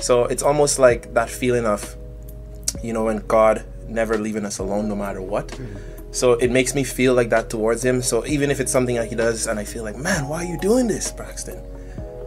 [0.00, 1.96] So it's almost like that feeling of,
[2.82, 5.48] you know, when God never leaving us alone no matter what.
[5.48, 6.12] Mm-hmm.
[6.12, 8.00] So it makes me feel like that towards him.
[8.00, 10.48] So even if it's something that he does and I feel like, man, why are
[10.48, 11.62] you doing this, Braxton?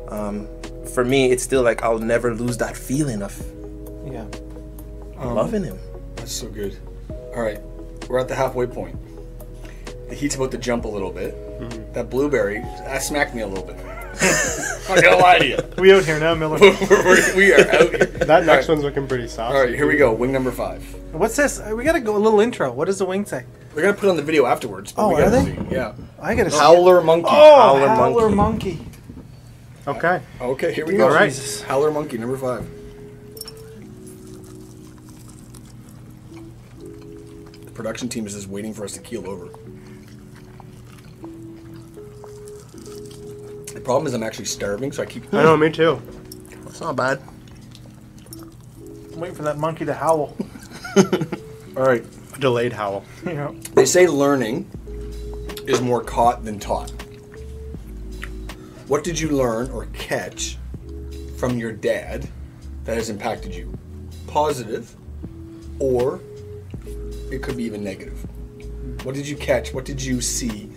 [0.09, 0.47] Um,
[0.93, 3.35] for me, it's still like I'll never lose that feeling of
[4.05, 4.25] Yeah.
[5.17, 5.79] Um, loving him.
[6.17, 6.77] That's so good.
[7.09, 7.59] All right,
[8.07, 8.95] we're at the halfway point.
[10.07, 11.33] The heat's about to jump a little bit.
[11.59, 11.93] Mm-hmm.
[11.93, 13.77] That blueberry, that smacked me a little bit.
[14.21, 15.57] I'm not gonna lie to you.
[15.77, 16.57] We out here now, Miller.
[16.59, 18.05] We're- we're- we are out here.
[18.05, 18.81] That next All right.
[18.81, 19.53] one's looking pretty soft.
[19.55, 20.11] All right, here we go.
[20.13, 20.83] Wing number five.
[21.13, 21.61] What's this?
[21.73, 22.71] We gotta go a little intro.
[22.71, 23.45] What does the wing say?
[23.73, 24.91] They're gonna put it on the video afterwards.
[24.91, 25.55] but Oh, we are gotta they?
[25.69, 25.75] see.
[25.75, 25.93] Yeah.
[26.21, 26.57] I gotta see.
[26.57, 27.27] Howler monkey.
[27.29, 28.75] Oh, Howler howler, monkey.
[28.75, 28.85] monkey.
[29.87, 30.21] Okay.
[30.41, 31.07] Okay, here we Dear go.
[31.07, 31.29] All right.
[31.29, 31.61] Jesus.
[31.61, 32.67] Howler monkey number five.
[37.65, 39.47] The production team is just waiting for us to keel over.
[43.73, 45.31] The problem is I'm actually starving, so I keep.
[45.33, 46.01] I know, me too.
[46.65, 47.21] It's not bad.
[49.13, 50.35] I'm waiting for that monkey to howl.
[51.77, 52.03] All right.
[52.39, 53.03] Delayed howl.
[53.25, 53.53] you know.
[53.73, 54.69] They say learning
[55.67, 56.89] is more caught than taught.
[58.87, 60.57] What did you learn or catch
[61.37, 62.27] from your dad
[62.85, 63.77] that has impacted you?
[64.25, 64.95] Positive,
[65.79, 66.21] or
[67.31, 68.25] it could be even negative.
[69.03, 69.73] What did you catch?
[69.73, 70.71] What did you see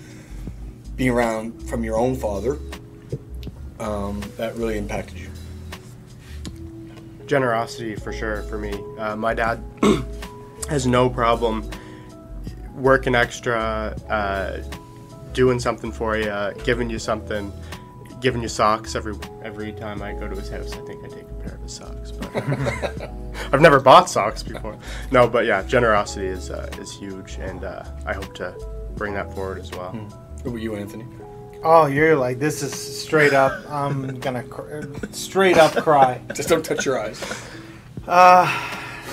[0.96, 2.58] being around from your own father
[3.82, 5.28] um, that really impacted you?
[7.32, 8.74] generosity for sure for me.
[8.98, 9.62] Uh, my dad
[10.68, 11.68] has no problem
[12.74, 14.58] working extra, uh,
[15.32, 16.30] doing something for you,
[16.64, 17.50] giving you something,
[18.20, 20.72] giving you socks every every time I go to his house.
[20.74, 22.36] I think I take a pair of his socks, but
[23.52, 24.76] I've never bought socks before.
[25.10, 28.54] No, but yeah, generosity is uh, is huge, and uh, I hope to
[28.94, 29.92] bring that forward as well.
[29.92, 31.06] What about you, Anthony?
[31.64, 33.68] Oh, you're like this is straight up.
[33.70, 36.20] I'm gonna cr- straight up cry.
[36.34, 37.20] Just don't touch your eyes.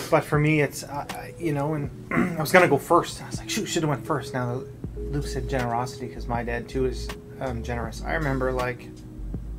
[0.09, 1.05] But for me, it's uh,
[1.37, 1.89] you know, and
[2.37, 3.21] I was gonna go first.
[3.21, 4.33] I was like, shoot, should have went first.
[4.33, 4.63] Now
[4.97, 7.07] Luke said generosity because my dad too is
[7.39, 8.03] um, generous.
[8.03, 8.89] I remember like,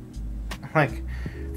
[0.75, 1.03] like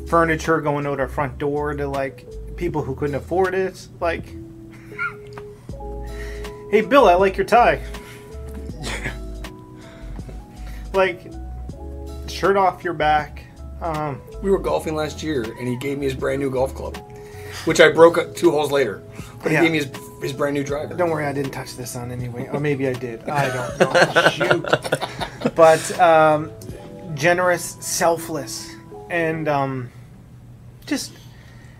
[0.06, 3.88] furniture going out our front door to like people who couldn't afford it.
[4.00, 4.26] Like,
[6.70, 7.82] hey Bill, I like your tie.
[10.94, 11.30] Like,
[12.28, 13.44] shirt off your back.
[13.80, 16.96] Um, We were golfing last year, and he gave me his brand new golf club,
[17.64, 19.02] which I broke up two holes later.
[19.42, 19.62] But he Yeah.
[19.62, 19.90] gave me his,
[20.22, 20.94] his brand new driver.
[20.94, 22.48] Don't worry, I didn't touch this on anyway.
[22.52, 23.28] Or maybe I did.
[23.28, 24.30] I don't know.
[24.30, 25.54] Shoot.
[25.54, 26.50] But um,
[27.14, 28.70] generous, selfless,
[29.10, 29.90] and um,
[30.86, 31.12] just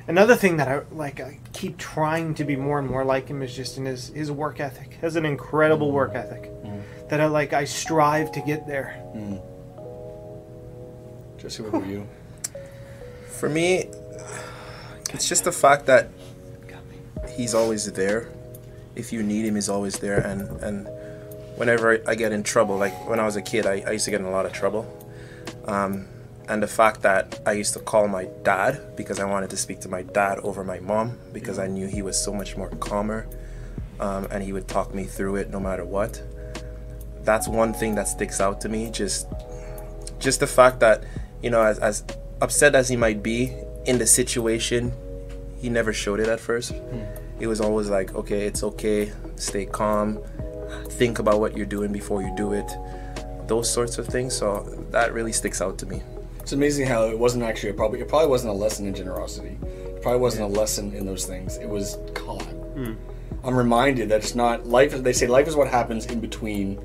[0.09, 1.21] another thing that I like.
[1.21, 4.31] I keep trying to be more and more like him is just in his his
[4.31, 4.99] work ethic.
[5.01, 6.51] Has an incredible work ethic
[7.09, 7.53] that I like.
[7.53, 9.01] I strive to get there.
[11.39, 12.09] Jesse, what about you?
[13.29, 13.91] For me,
[15.13, 16.09] it's just the fact that
[17.29, 18.29] he's always there.
[18.95, 20.21] If you need him, he's always there.
[20.21, 20.89] And, and
[21.57, 24.11] whenever I get in trouble, like when I was a kid, I, I used to
[24.11, 24.87] get in a lot of trouble.
[25.67, 26.07] Um,
[26.49, 29.81] and the fact that I used to call my dad because I wanted to speak
[29.81, 33.27] to my dad over my mom because I knew he was so much more calmer
[33.99, 36.23] um, and he would talk me through it no matter what.
[37.25, 38.91] That's one thing that sticks out to me.
[38.91, 39.27] Just,
[40.19, 41.05] just the fact that
[41.45, 42.05] you know, as, as
[42.41, 43.53] upset as he might be
[43.85, 44.95] in the situation,
[45.59, 46.73] he never showed it at first.
[46.73, 47.03] Hmm.
[47.39, 50.19] It was always like, okay, it's okay, stay calm,
[50.93, 52.67] think about what you're doing before you do it,
[53.47, 54.35] those sorts of things.
[54.35, 56.03] So that really sticks out to me.
[56.41, 59.59] It's amazing how it wasn't actually a probably it probably wasn't a lesson in generosity.
[59.63, 61.59] It probably wasn't a lesson in those things.
[61.59, 62.43] It was caught.
[62.43, 62.95] Hmm.
[63.43, 64.93] I'm reminded that it's not life.
[64.93, 66.83] They say life is what happens in between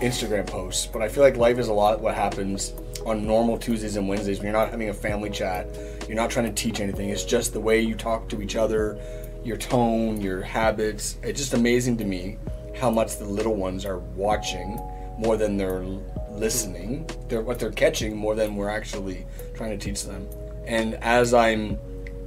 [0.00, 2.72] Instagram posts, but I feel like life is a lot what happens
[3.04, 5.66] on normal Tuesdays and Wednesdays when you're not having a family chat.
[6.06, 7.08] You're not trying to teach anything.
[7.10, 8.98] It's just the way you talk to each other,
[9.44, 11.18] your tone, your habits.
[11.22, 12.38] It's just amazing to me
[12.76, 14.80] how much the little ones are watching
[15.18, 15.84] more than they're
[16.30, 17.08] listening.
[17.28, 20.28] They're what they're catching more than we're actually trying to teach them.
[20.66, 21.78] And as I'm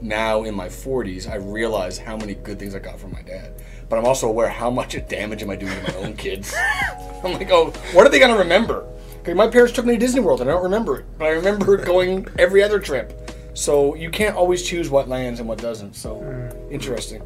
[0.02, 3.54] now in my 40s, I realize how many good things I got from my dad.
[3.92, 6.56] But I'm also aware how much damage am I doing to my own kids.
[7.26, 8.88] I'm like, oh, what are they gonna remember?
[9.18, 11.32] Because my parents took me to Disney World and I don't remember it, but I
[11.32, 13.30] remember going every other trip.
[13.54, 15.98] So you can't always choose what lands and what doesn't.
[15.98, 16.74] So hmm.
[16.74, 17.22] interesting.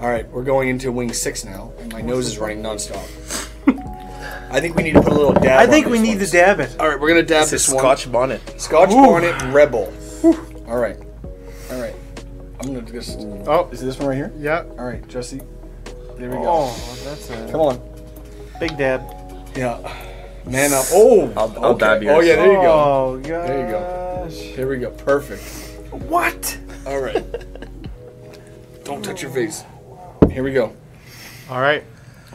[0.00, 2.98] All right, we're going into wing six now, and my nose is running nonstop.
[4.50, 5.60] I think we need to put a little dab.
[5.60, 6.26] I on think we this need one.
[6.26, 6.76] to dab it.
[6.80, 7.80] All right, we're gonna dab This is this one.
[7.80, 8.60] Scotch bonnet.
[8.60, 9.92] Scotch Bonnet Rebel.
[10.66, 10.96] All right,
[11.70, 11.94] all right.
[12.58, 13.20] I'm gonna just.
[13.46, 13.68] Oh.
[13.70, 14.32] is this one right here?
[14.36, 14.64] Yeah.
[14.78, 15.42] All right, Jesse.
[16.18, 16.44] There we go.
[16.46, 17.80] Oh, that's a Come on.
[18.58, 19.02] big dab.
[19.56, 19.78] Yeah.
[20.44, 20.84] Man up.
[20.92, 21.32] Oh.
[21.36, 21.78] I'll- I'll okay.
[21.86, 22.10] dab you.
[22.10, 22.72] Oh yeah, there you go.
[22.72, 23.46] Oh gosh.
[23.46, 24.28] There you go.
[24.56, 24.90] There we go.
[24.90, 25.92] Perfect.
[26.08, 26.58] What?
[26.86, 27.24] All right.
[28.84, 29.64] Don't touch your face.
[30.30, 30.74] Here we go.
[31.50, 31.84] All right.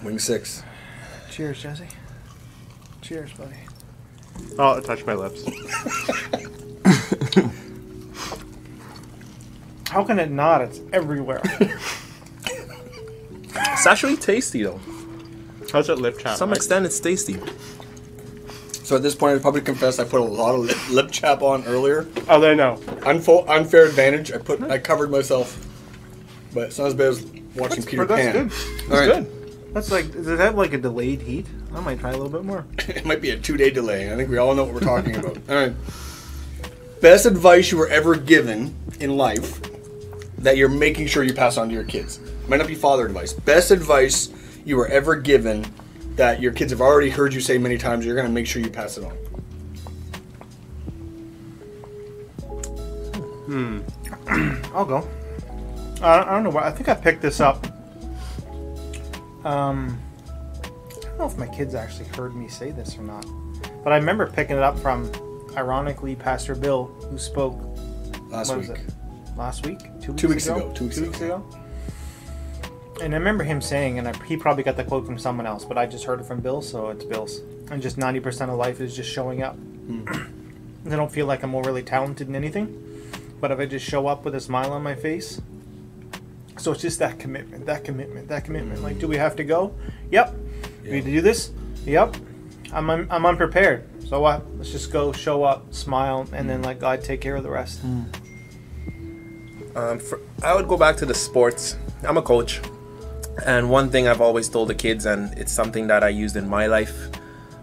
[0.03, 0.63] Wing six.
[1.31, 1.87] Cheers, Jesse.
[3.01, 3.55] Cheers, buddy.
[4.57, 5.43] Oh, it touched my lips.
[9.89, 10.61] How can it not?
[10.61, 11.41] It's everywhere.
[13.55, 14.79] It's actually tasty though.
[15.71, 16.33] How's it lip chap?
[16.33, 16.57] To some Mike?
[16.57, 17.39] extent, it's tasty.
[18.83, 21.41] So at this point, I probably confess I put a lot of lip, lip chap
[21.41, 22.05] on earlier.
[22.27, 22.75] Oh, they know.
[23.05, 24.31] Unfo- unfair advantage.
[24.31, 24.61] I put.
[24.63, 25.65] I covered myself.
[26.53, 28.33] But it's not as bad as watching Peter that's Pan.
[28.33, 28.49] good.
[28.51, 29.23] That's All right.
[29.23, 29.73] good.
[29.73, 31.47] That's like, does that have like a delayed heat?
[31.73, 32.65] I might try a little bit more.
[32.89, 34.13] It might be a two day delay.
[34.13, 35.37] I think we all know what we're talking about.
[35.49, 35.73] All right.
[37.01, 39.59] Best advice you were ever given in life
[40.37, 42.19] that you're making sure you pass on to your kids.
[42.47, 43.33] Might not be father advice.
[43.33, 44.29] Best advice
[44.65, 45.65] you were ever given
[46.15, 48.05] that your kids have already heard you say many times.
[48.05, 49.11] You're going to make sure you pass it on.
[53.45, 53.79] Hmm.
[54.75, 55.07] I'll go.
[56.01, 56.49] I I don't know.
[56.49, 57.65] why- I think I picked this up.
[59.45, 59.99] Um,
[60.65, 63.25] I don't know if my kids actually heard me say this or not,
[63.83, 65.11] but I remember picking it up from,
[65.57, 67.59] ironically, Pastor Bill, who spoke
[68.29, 68.69] Last What week.
[68.69, 68.93] was it?
[69.37, 71.09] last week, two weeks, Two weeks ago, ago, two weeks ago.
[71.11, 71.45] ago.
[73.01, 75.65] And I remember him saying, and I, he probably got the quote from someone else,
[75.65, 77.39] but I just heard it from Bill, so it's Bill's.
[77.71, 79.55] And just ninety percent of life is just showing up.
[79.55, 80.05] Hmm.
[80.91, 84.25] I don't feel like I'm overly talented in anything, but if I just show up
[84.25, 85.41] with a smile on my face,
[86.57, 88.83] so it's just that commitment, that commitment, that commitment.
[88.83, 89.73] Like, do we have to go?
[90.11, 90.35] Yep.
[90.83, 91.51] We need to do this?
[91.85, 92.15] Yep.
[92.73, 93.87] I'm un- I'm unprepared.
[94.07, 94.45] So what?
[94.57, 97.81] Let's just go, show up, smile, and then let God take care of the rest.
[99.75, 101.77] Um, for, I would go back to the sports.
[102.03, 102.61] I'm a coach,
[103.45, 106.47] and one thing I've always told the kids, and it's something that I used in
[106.47, 107.09] my life,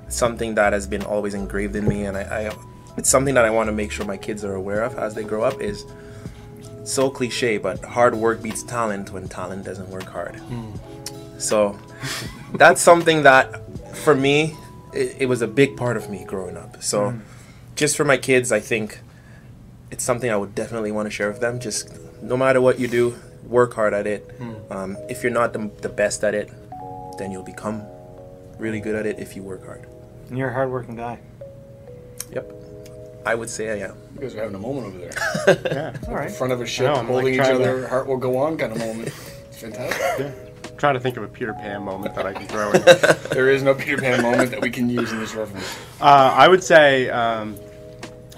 [0.09, 2.57] something that has been always engraved in me, and I, I
[2.97, 5.25] it's something that I want to make sure my kids are aware of as they
[5.25, 5.61] grow up.
[5.61, 5.85] Is
[6.85, 10.37] so cliche, but hard work beats talent when talent doesn't work hard.
[10.37, 10.73] Hmm.
[11.39, 11.79] So
[12.55, 14.57] that's something that, for me,
[14.93, 16.83] it, it was a big part of me growing up.
[16.83, 17.21] So hmm.
[17.77, 19.01] just for my kids, I think
[19.91, 21.61] it's something I would definitely want to share with them.
[21.61, 24.29] Just no matter what you do, work hard at it.
[24.71, 26.51] Um, if you're not the, the best at it,
[27.19, 27.83] then you'll become
[28.59, 29.87] really good at it if you work hard.
[30.29, 31.19] And you're a hardworking guy.
[32.33, 32.53] Yep.
[33.27, 33.97] I would say I am.
[34.15, 35.11] You guys are having a moment over there.
[35.73, 36.09] Yeah.
[36.09, 36.29] All right.
[36.29, 38.17] In front of a ship, know, I'm, like, holding each trying to- other, heart will
[38.17, 39.09] go on kind of moment.
[39.49, 40.77] It's fantastic.
[40.79, 42.83] trying to think of a Peter Pan moment that I can throw in.
[43.31, 45.77] there is no Peter Pan moment that we can use in this reference.
[46.01, 47.57] Uh, I would say um,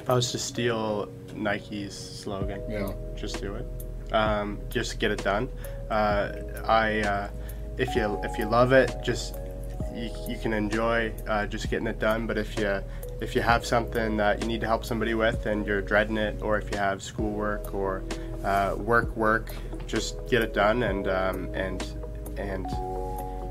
[0.01, 2.93] if I was to steal Nike's slogan, Yeah.
[3.15, 3.67] just do it.
[4.13, 5.49] Um, just get it done.
[5.91, 6.33] Uh,
[6.67, 7.31] I uh,
[7.79, 9.35] if you if you love it, just
[9.95, 12.27] you, you can enjoy uh, just getting it done.
[12.27, 12.83] But if you
[13.21, 16.43] if you have something that you need to help somebody with and you're dreading it,
[16.43, 18.03] or if you have schoolwork or
[18.45, 19.55] uh, work work,
[19.87, 21.87] just get it done and um, and
[22.37, 22.67] and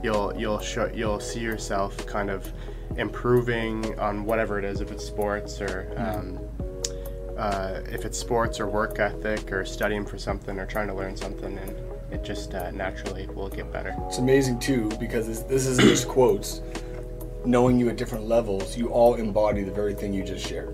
[0.03, 2.51] you'll you'll show you'll see yourself kind of
[2.97, 6.37] improving on whatever it is if it's sports or um,
[7.41, 11.17] uh, if it's sports or work ethic or studying for something or trying to learn
[11.17, 11.75] something, and
[12.11, 13.95] it just uh, naturally will get better.
[14.07, 16.61] It's amazing too because this, this isn't just quotes.
[17.43, 20.69] Knowing you at different levels, you all embody the very thing you just shared,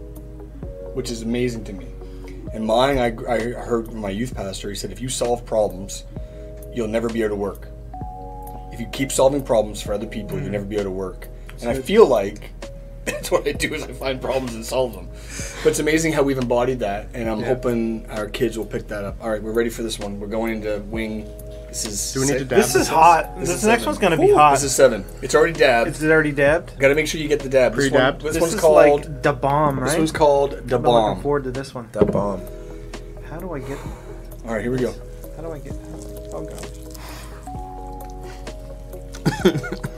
[0.93, 1.88] which is amazing to me.
[2.53, 6.03] And mine, I, I heard from my youth pastor, he said, if you solve problems,
[6.73, 7.69] you'll never be able to work.
[8.73, 11.30] If you keep solving problems for other people, you'll never be able to work.
[11.62, 12.51] And I feel like
[13.08, 15.08] that's what I do is I find problems and solve them.
[15.63, 19.04] But it's amazing how we've embodied that, and I'm hoping our kids will pick that
[19.04, 19.17] up.
[19.22, 20.20] All right, we're ready for this one.
[20.20, 21.26] We're going into wing.
[21.67, 22.13] This is.
[22.13, 23.38] Do we need to dab This is hot.
[23.39, 23.86] This This, is next seven.
[23.88, 24.52] one's gonna be Ooh, hot.
[24.54, 25.04] This is seven.
[25.22, 25.89] It's already dabbed.
[25.89, 26.78] It's already dabbed.
[26.80, 27.74] Got to make sure you get the dab.
[27.76, 28.22] This, Pre-dabbed?
[28.22, 28.76] this, This, one's is called.
[29.06, 29.89] like the bomb, right?
[29.89, 31.22] this one's called the I'm looking bomb.
[31.22, 31.89] forward to this one.
[31.91, 32.41] The bomb.
[33.30, 33.78] How do I get?
[34.46, 34.93] All right, here we go.
[35.36, 35.74] How do I get?
[36.34, 36.63] Oh gosh.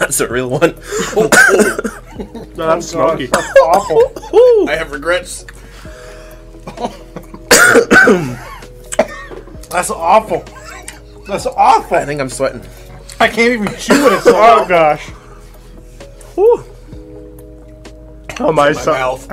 [0.00, 0.74] That's a real one.
[2.56, 3.26] No, that's oh, smoky.
[3.26, 4.68] That's awful.
[4.68, 5.44] I have regrets.
[9.70, 10.44] That's awful.
[11.26, 11.96] That's awful.
[11.96, 12.62] I think I'm sweating.
[13.18, 14.12] I can't even chew it.
[14.12, 15.04] It's so Oh gosh.
[16.36, 16.64] Whew.
[18.38, 19.28] Oh my, My so- mouth.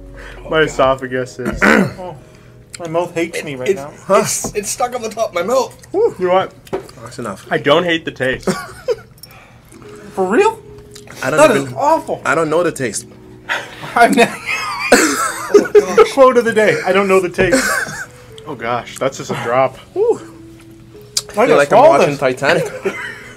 [0.50, 1.58] my esophagus is.
[1.62, 2.14] Oh,
[2.78, 4.18] my mouth hates me right It's, now.
[4.18, 5.74] it's, it's stuck on the top of my mouth.
[5.94, 6.54] you know what?
[6.74, 7.46] Oh, that's enough.
[7.50, 8.50] I don't hate the taste.
[10.16, 10.60] For real?
[11.22, 11.74] I don't That is even.
[11.74, 12.22] awful.
[12.24, 13.06] I don't know the taste.
[13.94, 14.28] I'm not.
[16.12, 16.80] Quote of the day.
[16.84, 17.62] I don't know the taste.
[18.48, 19.74] Oh gosh, that's just a drop.
[19.74, 20.24] I I feel
[21.34, 22.20] gotta like I'm swallow watching this.
[22.20, 22.64] Titanic.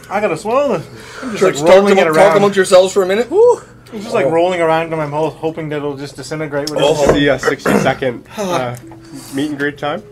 [0.07, 0.87] I gotta swallow this.
[1.23, 2.37] I'm just Church, like talk, rolling it among, talk around.
[2.37, 3.25] amongst yourselves for a minute.
[3.31, 6.69] I'm just like rolling around in my mouth, hoping that it'll just disintegrate.
[6.69, 7.09] With Oh.
[7.09, 7.13] it.
[7.13, 8.77] The uh, 60 second uh,
[9.33, 10.03] meet and greet time.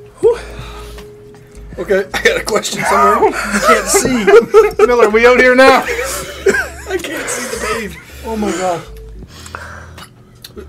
[1.78, 3.32] Okay, I got a question somewhere.
[3.34, 4.26] I can't see.
[4.88, 5.84] Miller, we out here now?
[5.84, 7.98] I can't see the page.
[8.26, 8.84] Oh my god.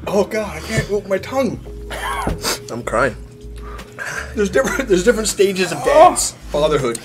[0.06, 1.58] Oh God, I can't open my tongue.
[2.70, 3.16] I'm crying.
[4.34, 4.88] There's different.
[4.88, 6.98] There's different stages of dance, fatherhood.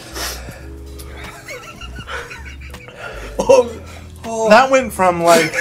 [3.39, 3.82] Oh.
[4.26, 5.54] oh, That went from like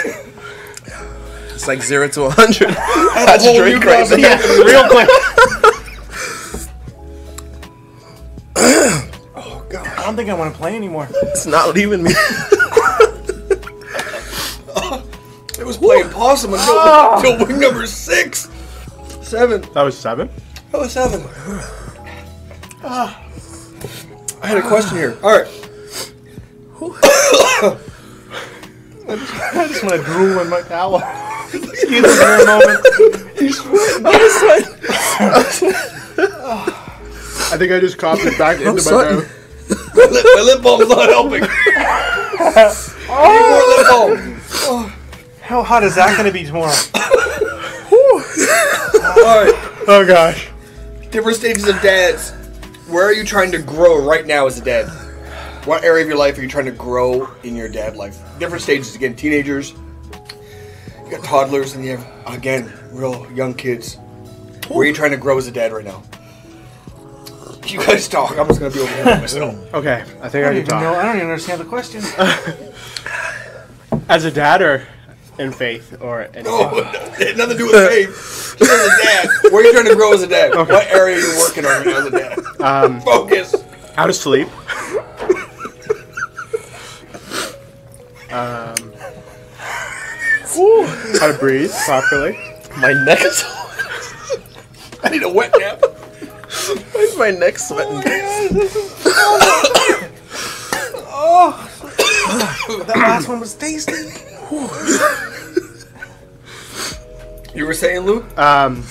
[1.54, 2.68] It's like zero to a hundred.
[2.74, 4.18] that's That's a whole Drake new right there.
[4.18, 5.08] yeah, real quick.
[10.12, 11.08] don't think I want to play anymore.
[11.22, 12.12] It's not leaving me.
[15.58, 18.50] It was playing possum until, until wing number six,
[19.20, 19.60] seven.
[19.74, 20.28] That was seven.
[20.72, 21.22] That was seven.
[22.82, 23.22] Ah.
[24.42, 25.16] I had a question here.
[25.22, 25.46] All right.
[29.08, 30.96] I just want to drool in my towel.
[31.54, 32.80] Excuse me for a moment.
[37.52, 39.18] I think I just coughed it back into my sweating.
[39.18, 39.41] mouth.
[39.94, 41.40] My lip, balm's not helping.
[43.08, 44.92] Need more lip balm.
[45.40, 46.72] How hot is that going to be tomorrow?
[49.22, 49.54] All right.
[49.88, 50.48] Oh gosh.
[51.10, 52.30] Different stages of dads.
[52.88, 54.88] Where are you trying to grow right now as a dad?
[55.66, 58.18] What area of your life are you trying to grow in your dad life?
[58.38, 58.94] Different stages.
[58.96, 59.74] Again, teenagers.
[61.04, 63.98] You got toddlers, and you have again real young kids.
[64.68, 66.02] Where are you trying to grow as a dad right now?
[67.66, 68.36] You guys talk.
[68.38, 69.74] I'm just gonna be over here by myself.
[69.74, 70.92] Okay, I think I I, don't can even know.
[70.94, 70.96] talk.
[70.96, 72.02] I don't even understand the question.
[74.08, 74.86] As a dad or
[75.38, 76.44] in faith or anything.
[76.48, 78.56] Oh, nothing to do with faith.
[78.58, 79.28] Just as a dad.
[79.52, 80.54] Where are you trying to grow as a dad?
[80.54, 82.38] What area are you working on as a dad?
[82.60, 83.54] Um, Focus.
[83.96, 84.48] how to sleep.
[88.30, 88.74] um,
[91.20, 92.32] how to breathe properly.
[92.78, 93.44] My neck is.
[95.04, 95.82] I need a wet nap.
[96.92, 98.00] Why is my neck sweating?
[102.86, 103.92] that last one was tasty.
[107.54, 108.24] You were saying, Luke?
[108.38, 108.82] Um,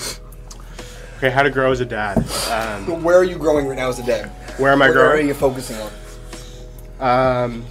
[1.16, 2.18] okay, how to grow as a dad.
[2.50, 4.30] Um, Where are you growing right now as a dad?
[4.58, 5.90] where am I What area are you focusing on?
[7.00, 7.64] Um,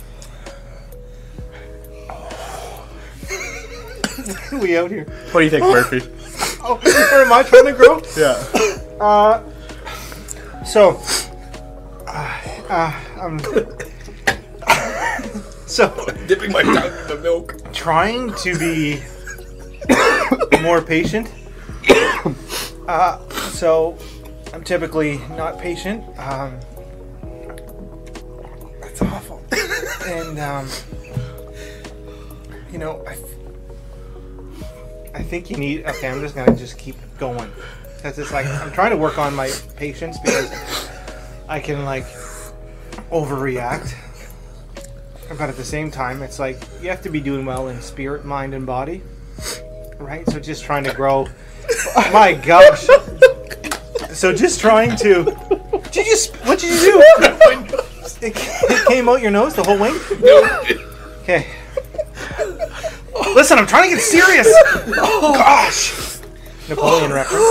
[4.60, 5.06] we out here.
[5.32, 6.02] what do you think, Murphy?
[6.63, 8.00] Oh, where am I trying to grow?
[8.15, 8.38] Yeah.
[9.04, 9.42] Uh,
[10.72, 11.02] so,
[12.08, 13.40] uh, uh, I'm
[15.67, 15.90] so
[16.28, 17.62] Dipping my tongue in the milk.
[17.74, 19.02] trying to be
[20.62, 21.30] more patient.
[22.88, 23.19] Uh,
[23.52, 23.98] so
[24.54, 26.04] I'm typically not patient.
[26.17, 26.60] Um,
[28.82, 29.44] that's awful.
[30.08, 30.69] And um,
[32.72, 33.17] you know, I,
[35.19, 35.86] I think you need.
[35.86, 37.52] Okay, I'm just gonna just keep going
[38.02, 40.52] because it's like I'm trying to work on my patience because
[41.47, 42.06] I can like
[43.12, 43.93] overreact.
[45.29, 48.25] But at the same time, it's like you have to be doing well in spirit,
[48.25, 49.02] mind, and body,
[49.97, 50.27] right?
[50.29, 51.27] So just trying to grow
[52.12, 52.87] My gosh.
[54.13, 55.23] So just trying to.
[55.91, 56.17] Did you?
[56.43, 57.04] What did you do?
[58.23, 59.95] It, it came out your nose, the whole wing.
[61.23, 61.47] Okay.
[63.35, 64.47] Listen, I'm trying to get serious.
[64.97, 66.21] Oh gosh.
[66.72, 67.44] Napoleon reference.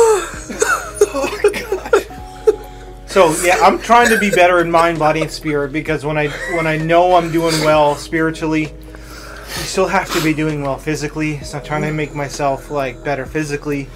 [1.12, 3.07] Oh my god.
[3.07, 6.29] So yeah, I'm trying to be better in mind, body, and spirit because when I
[6.57, 11.39] when I know I'm doing well spiritually, you still have to be doing well physically.
[11.41, 13.89] So I'm trying to make myself like better physically,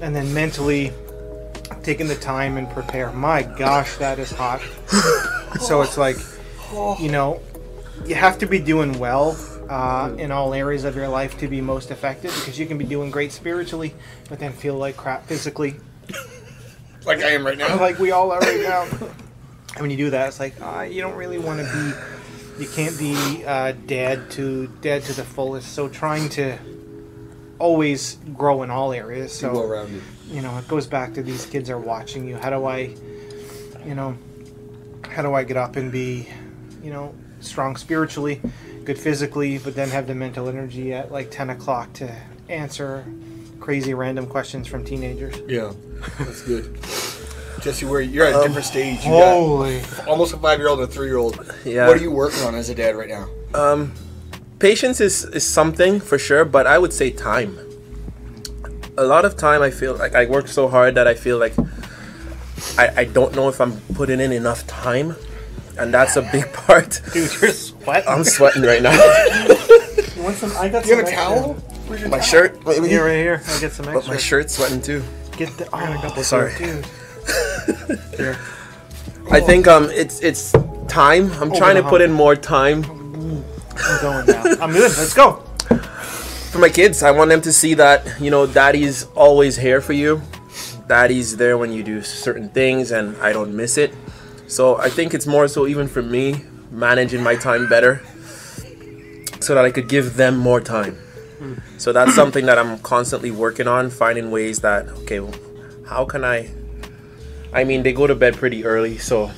[0.00, 0.90] and then mentally,
[1.82, 3.12] taking the time and prepare.
[3.12, 4.62] My gosh, that is hot.
[5.60, 6.16] So it's like,
[6.98, 7.40] you know,
[8.06, 9.32] you have to be doing well
[9.72, 12.84] uh, in all areas of your life to be most effective because you can be
[12.84, 13.94] doing great spiritually,
[14.28, 15.76] but then feel like crap physically
[17.04, 17.76] Like I am right now.
[17.80, 18.82] like we all are right now.
[18.82, 22.62] And when you do that, it's like uh, you don't really want to be.
[22.62, 25.72] You can't be uh, dead to dead to the fullest.
[25.72, 26.58] So trying to
[27.58, 29.32] always grow in all areas.
[29.32, 30.02] So well rounded.
[30.28, 32.36] you know, it goes back to these kids are watching you.
[32.36, 32.94] How do I,
[33.84, 34.16] you know,
[35.08, 36.28] how do I get up and be,
[36.82, 38.40] you know, strong spiritually,
[38.84, 42.14] good physically, but then have the mental energy at like ten o'clock to
[42.48, 43.04] answer
[43.60, 45.40] crazy random questions from teenagers.
[45.48, 45.72] Yeah,
[46.18, 46.78] that's good.
[47.62, 49.04] Jesse, where you're at a different stage.
[49.04, 49.80] You got Holy.
[50.08, 51.38] almost a five year old and a three year old.
[51.64, 51.86] Yeah.
[51.86, 53.28] What are you working on as a dad right now?
[53.54, 53.92] Um,
[54.58, 57.56] patience is, is something for sure, but I would say time.
[58.98, 61.54] A lot of time, I feel like I work so hard that I feel like
[62.76, 65.14] I, I don't know if I'm putting in enough time,
[65.78, 67.00] and that's a big part.
[67.12, 68.08] Dude, you're sweating.
[68.08, 68.92] I'm sweating right now.
[70.16, 70.52] You want some?
[70.56, 71.16] I got You some have a extra.
[71.16, 71.52] towel?
[71.88, 72.20] Where's my towel?
[72.20, 72.88] shirt, maybe.
[72.88, 73.42] Here, right here.
[73.44, 73.92] I get some extra.
[73.94, 75.02] But my shirt's sweating too.
[75.36, 75.68] Get the.
[75.72, 76.54] Oh, sorry.
[76.56, 76.86] dude.
[78.16, 78.38] Here.
[79.32, 80.52] I think um it's it's
[80.86, 81.32] time.
[81.40, 84.42] I'm trying to put in more time I'm going now.
[84.60, 84.92] I'm good.
[84.96, 85.42] Let's go.
[86.52, 87.02] for my kids.
[87.02, 90.22] I want them to see that you know daddy's always here for you.
[90.86, 93.94] Daddy's there when you do certain things, and I don't miss it.
[94.52, 98.02] So I think it's more so even for me managing my time better,
[99.40, 100.98] so that I could give them more time.
[101.78, 105.34] So that's something that I'm constantly working on, finding ways that okay, well,
[105.86, 106.50] how can I?
[107.54, 109.30] I mean, they go to bed pretty early, so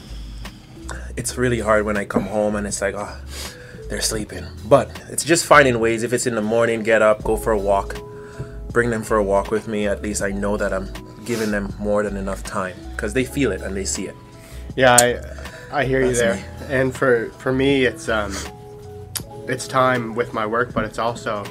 [1.16, 3.16] it's really hard when I come home and it's like, oh,
[3.88, 4.44] they're sleeping.
[4.64, 6.02] But it's just finding ways.
[6.02, 7.96] If it's in the morning, get up, go for a walk,
[8.72, 9.86] bring them for a walk with me.
[9.86, 10.88] At least I know that I'm
[11.24, 14.16] giving them more than enough time because they feel it and they see it.
[14.76, 16.34] Yeah, I, I hear you That's there.
[16.36, 16.74] me.
[16.74, 18.34] And for for me, it's um,
[19.48, 21.44] it's time with my work, but it's also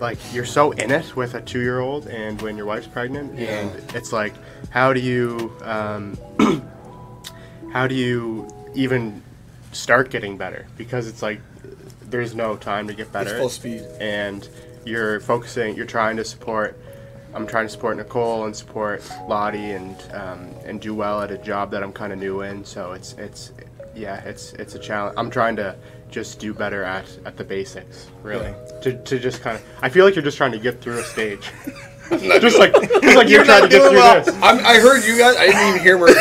[0.00, 3.38] like you're so in it with a two year old, and when your wife's pregnant,
[3.38, 4.34] and it's like,
[4.70, 6.16] how do you um,
[7.72, 9.22] how do you even
[9.72, 10.66] start getting better?
[10.76, 11.40] Because it's like
[12.02, 13.38] there's no time to get better.
[13.38, 13.82] full speed.
[14.00, 14.48] and
[14.84, 15.76] you're focusing.
[15.76, 16.78] You're trying to support.
[17.38, 21.38] I'm trying to support Nicole and support Lottie and um, and do well at a
[21.38, 22.64] job that I'm kind of new in.
[22.64, 23.52] So it's it's
[23.94, 25.14] yeah, it's it's a challenge.
[25.16, 25.76] I'm trying to
[26.10, 28.52] just do better at at the basics, really.
[28.82, 31.04] To, to just kind of, I feel like you're just trying to get through a
[31.04, 31.50] stage.
[32.10, 34.24] just like just like you're, trying to get through well.
[34.24, 34.34] this.
[34.36, 35.36] I'm, I heard you guys.
[35.36, 36.18] I didn't even hear Murphy.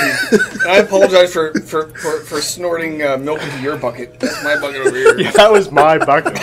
[0.67, 4.19] I apologize for for, for, for snorting uh, milk into your bucket.
[4.19, 5.17] That's my bucket over here.
[5.19, 6.37] Yeah, that was my bucket.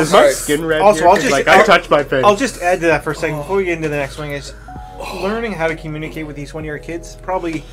[0.00, 0.32] Is my sorry.
[0.32, 1.08] skin red Also, here?
[1.08, 2.24] I'll 'Cause, just- like I I'll- touched my face.
[2.24, 4.30] I'll just add to that for a second before we get into the next one.
[4.30, 4.52] Is
[5.22, 7.64] learning how to communicate with these one of your kids probably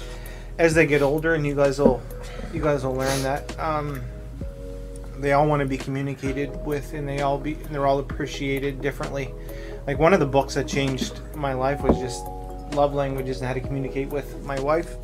[0.58, 2.02] as they get older, and you guys will
[2.54, 4.02] you guys will learn that um,
[5.20, 8.82] they all want to be communicated with, and they all be and they're all appreciated
[8.82, 9.34] differently.
[9.88, 12.24] Like one of the books that changed my life was just
[12.74, 14.96] love languages and how to communicate with my wife.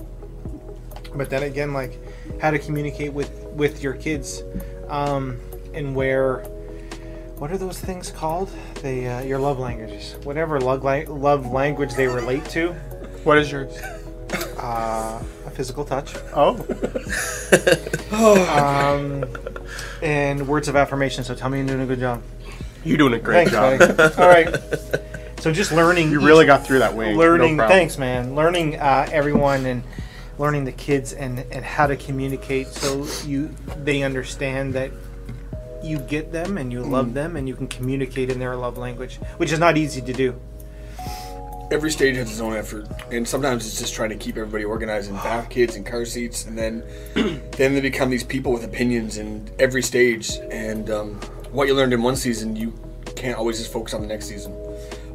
[1.15, 1.97] But then again, like
[2.41, 4.43] how to communicate with with your kids,
[4.89, 5.39] um,
[5.73, 6.43] and where
[7.37, 8.49] what are those things called?
[8.81, 12.71] They uh, your love languages, whatever love, la- love language they relate to.
[13.23, 13.77] what is yours?
[14.57, 16.55] Uh, a physical touch, Oh,
[18.11, 19.25] um,
[20.01, 21.23] and words of affirmation.
[21.23, 22.21] So tell me you're doing a good job.
[22.83, 23.97] you're doing a great Thanks, job.
[23.97, 24.15] buddy.
[24.21, 24.55] All right.
[25.39, 26.11] So just learning.
[26.11, 27.13] You really got through that way.
[27.15, 27.57] learning.
[27.57, 27.77] No problem.
[27.79, 28.33] thanks, man.
[28.35, 29.83] Learning uh, everyone and
[30.39, 33.49] learning the kids and and how to communicate so you
[33.83, 34.91] they understand that
[35.85, 39.17] you get them and you love them and you can communicate in their love language,
[39.37, 40.39] which is not easy to do.
[41.71, 45.09] Every stage has its own effort, and sometimes it's just trying to keep everybody organized
[45.09, 46.83] and bath kids and car seats, and then
[47.13, 50.33] then they become these people with opinions in every stage.
[50.51, 51.15] And um,
[51.51, 52.71] what you learned in one season, you
[53.15, 54.53] can't always just focus on the next season.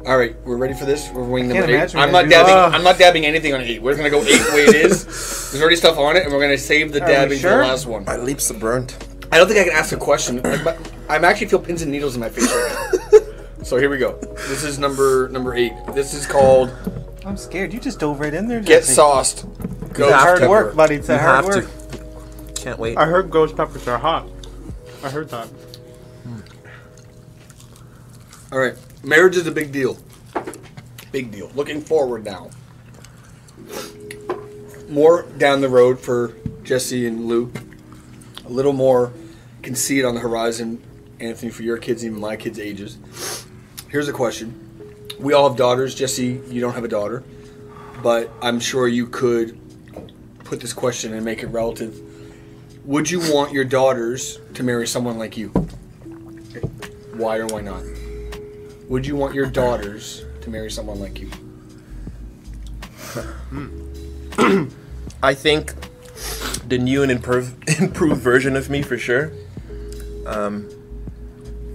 [0.05, 1.09] All right, we're ready for this.
[1.11, 1.95] We're winging can't number eight.
[1.95, 2.53] I'm not dabbing.
[2.53, 2.73] that.
[2.73, 3.81] I'm not dabbing anything on eight.
[3.81, 5.05] We're gonna go eight the way it is.
[5.51, 7.57] There's already stuff on it, and we're gonna save the Are we dabbing for the
[7.57, 8.03] last one.
[8.03, 8.97] My lips are burnt.
[9.31, 10.41] I don't think I can ask a question.
[10.41, 12.97] Like, but I'm actually feel pins and needles in my face right now.
[13.63, 14.17] So here we go.
[14.49, 15.71] This is number number eight.
[15.93, 16.71] This is called
[17.23, 17.71] I'm scared.
[17.71, 18.59] You just dove right in there.
[18.59, 18.93] Get Jesse.
[18.95, 19.45] Sauced.
[19.93, 20.95] Ghost have Hard work, buddy.
[20.95, 21.65] It's a You hard have work.
[22.55, 22.61] to.
[22.61, 22.97] Can't wait.
[22.97, 24.27] I heard ghost peppers are hot.
[25.03, 25.45] I heard that.
[25.45, 26.39] Hmm.
[28.51, 28.73] All right.
[29.03, 29.95] Marriage is a big deal.
[31.11, 31.51] Big deal.
[31.53, 32.49] Looking forward now.
[34.89, 37.55] More down the road for Jesse and Luke.
[38.45, 39.13] A little more
[39.61, 40.81] can see it on the horizon,
[41.19, 42.97] Anthony, for your kids, even my kids' ages.
[43.89, 45.07] Here's a question.
[45.19, 45.93] We all have daughters.
[45.93, 47.23] Jesse, you don't have a daughter.
[48.01, 49.59] But I'm sure you could
[50.43, 51.99] put this question and make it relative.
[52.85, 55.49] Would you want your daughters to marry someone like you?
[57.13, 57.83] Why or why not?
[58.89, 61.27] Would you want your daughters to marry someone like you?
[63.49, 64.67] Hmm.
[65.23, 65.73] I think
[66.67, 69.31] the new and improve, improved version of me for sure.
[70.25, 70.69] Um,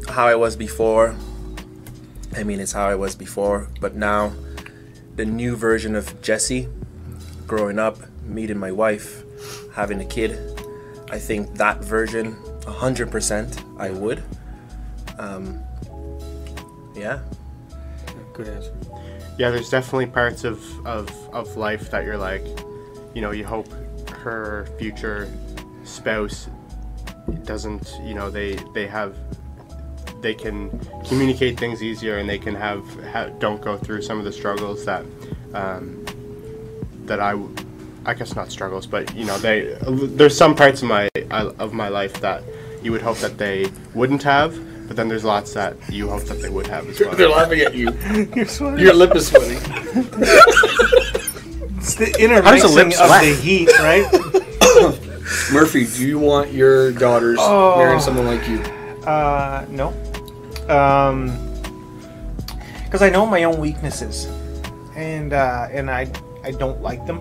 [0.09, 1.17] how I was before.
[2.37, 4.33] I mean, it's how I was before, but now
[5.17, 6.69] the new version of Jesse,
[7.47, 9.25] growing up, meeting my wife,
[9.75, 10.39] having a kid.
[11.11, 14.23] I think that version, 100%, I would.
[15.19, 15.63] Um,
[16.95, 17.21] yeah.
[18.33, 18.75] Good answer.
[19.39, 22.45] Yeah, there's definitely parts of, of, of life that you're like,
[23.15, 23.69] you know, you hope
[24.11, 25.31] her future
[25.85, 26.49] spouse
[27.45, 29.17] doesn't, you know, they they have
[30.21, 30.71] they can
[31.07, 34.85] communicate things easier and they can have, ha don't go through some of the struggles
[34.85, 35.05] that
[35.55, 36.05] um,
[37.05, 37.55] that I w-
[38.05, 41.89] I guess not struggles, but you know, they there's some parts of my of my
[41.89, 42.43] life that
[42.83, 44.57] you would hope that they wouldn't have,
[44.87, 47.15] but then there's lots that you hope that they would have as well.
[47.15, 47.91] They're laughing at you.
[48.35, 48.79] You're sweating.
[48.79, 49.59] Your lip is sweating.
[51.87, 55.03] It's the How does a lip intermixing of the heat, right?
[55.53, 57.79] Murphy, do you want your daughters Oh.
[57.79, 58.59] marrying someone like you?
[59.07, 59.89] Uh, no.
[60.69, 61.39] Um,
[62.85, 64.27] because I know my own weaknesses,
[64.97, 66.11] and uh, and I
[66.45, 67.21] I don't like them.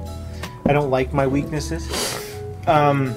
[0.65, 1.85] I don't like my weaknesses.
[2.65, 3.13] Um,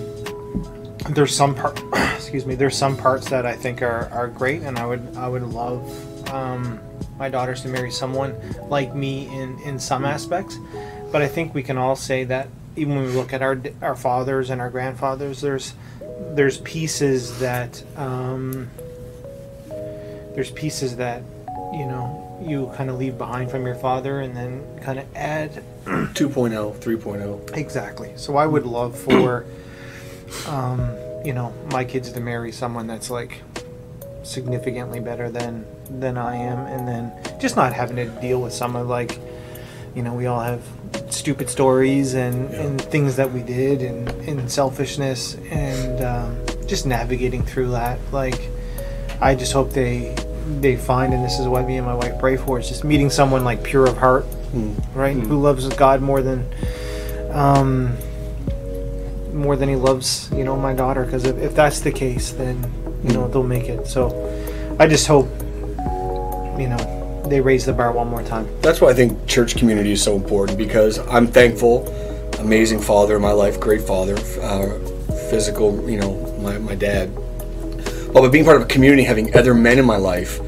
[1.11, 1.80] there's some part.
[2.16, 2.54] excuse me.
[2.54, 6.28] There's some parts that I think are, are great, and I would I would love
[6.30, 6.78] um,
[7.18, 8.34] my daughters to marry someone
[8.68, 10.59] like me in in some aspects.
[11.11, 12.48] But I think we can all say that
[12.79, 15.74] even when we look at our our fathers and our grandfathers, there's
[16.35, 18.70] there's pieces that um,
[20.35, 21.22] there's pieces that
[21.72, 25.62] you know you kind of leave behind from your father and then kind of add
[25.85, 27.57] 2.0, 3.0.
[27.57, 29.45] exactly so i would love for
[30.47, 30.81] um,
[31.24, 33.43] you know my kids to marry someone that's like
[34.22, 35.66] significantly better than
[35.99, 39.18] than i am and then just not having to deal with some of like
[39.99, 40.62] you know we all have
[41.11, 47.42] stupid stories and, and things that we did and, and selfishness and um, just navigating
[47.42, 47.99] through that.
[48.12, 48.40] Like
[49.20, 50.14] i just hope they
[50.61, 53.11] they find and this is what me and my wife pray for is just meeting
[53.11, 54.24] someone like pure of heart
[54.94, 55.16] right?
[55.16, 56.46] Who loves god more than
[57.32, 57.96] um
[59.32, 61.05] more than he loves you know my daughter.
[61.05, 62.57] Because if, if that's the case then
[63.03, 63.88] you know they'll make it.
[63.88, 64.07] So
[64.78, 65.28] i just hope
[66.57, 66.97] you know
[67.29, 70.16] they raise the bar one more time That's why I think church community is so
[70.16, 71.89] important because I'm thankful,
[72.39, 74.79] amazing father in my life, great father, uh,
[75.31, 77.14] physical, you know, my, my dad.
[78.12, 80.41] Well, but being part of a community, having other men in my life,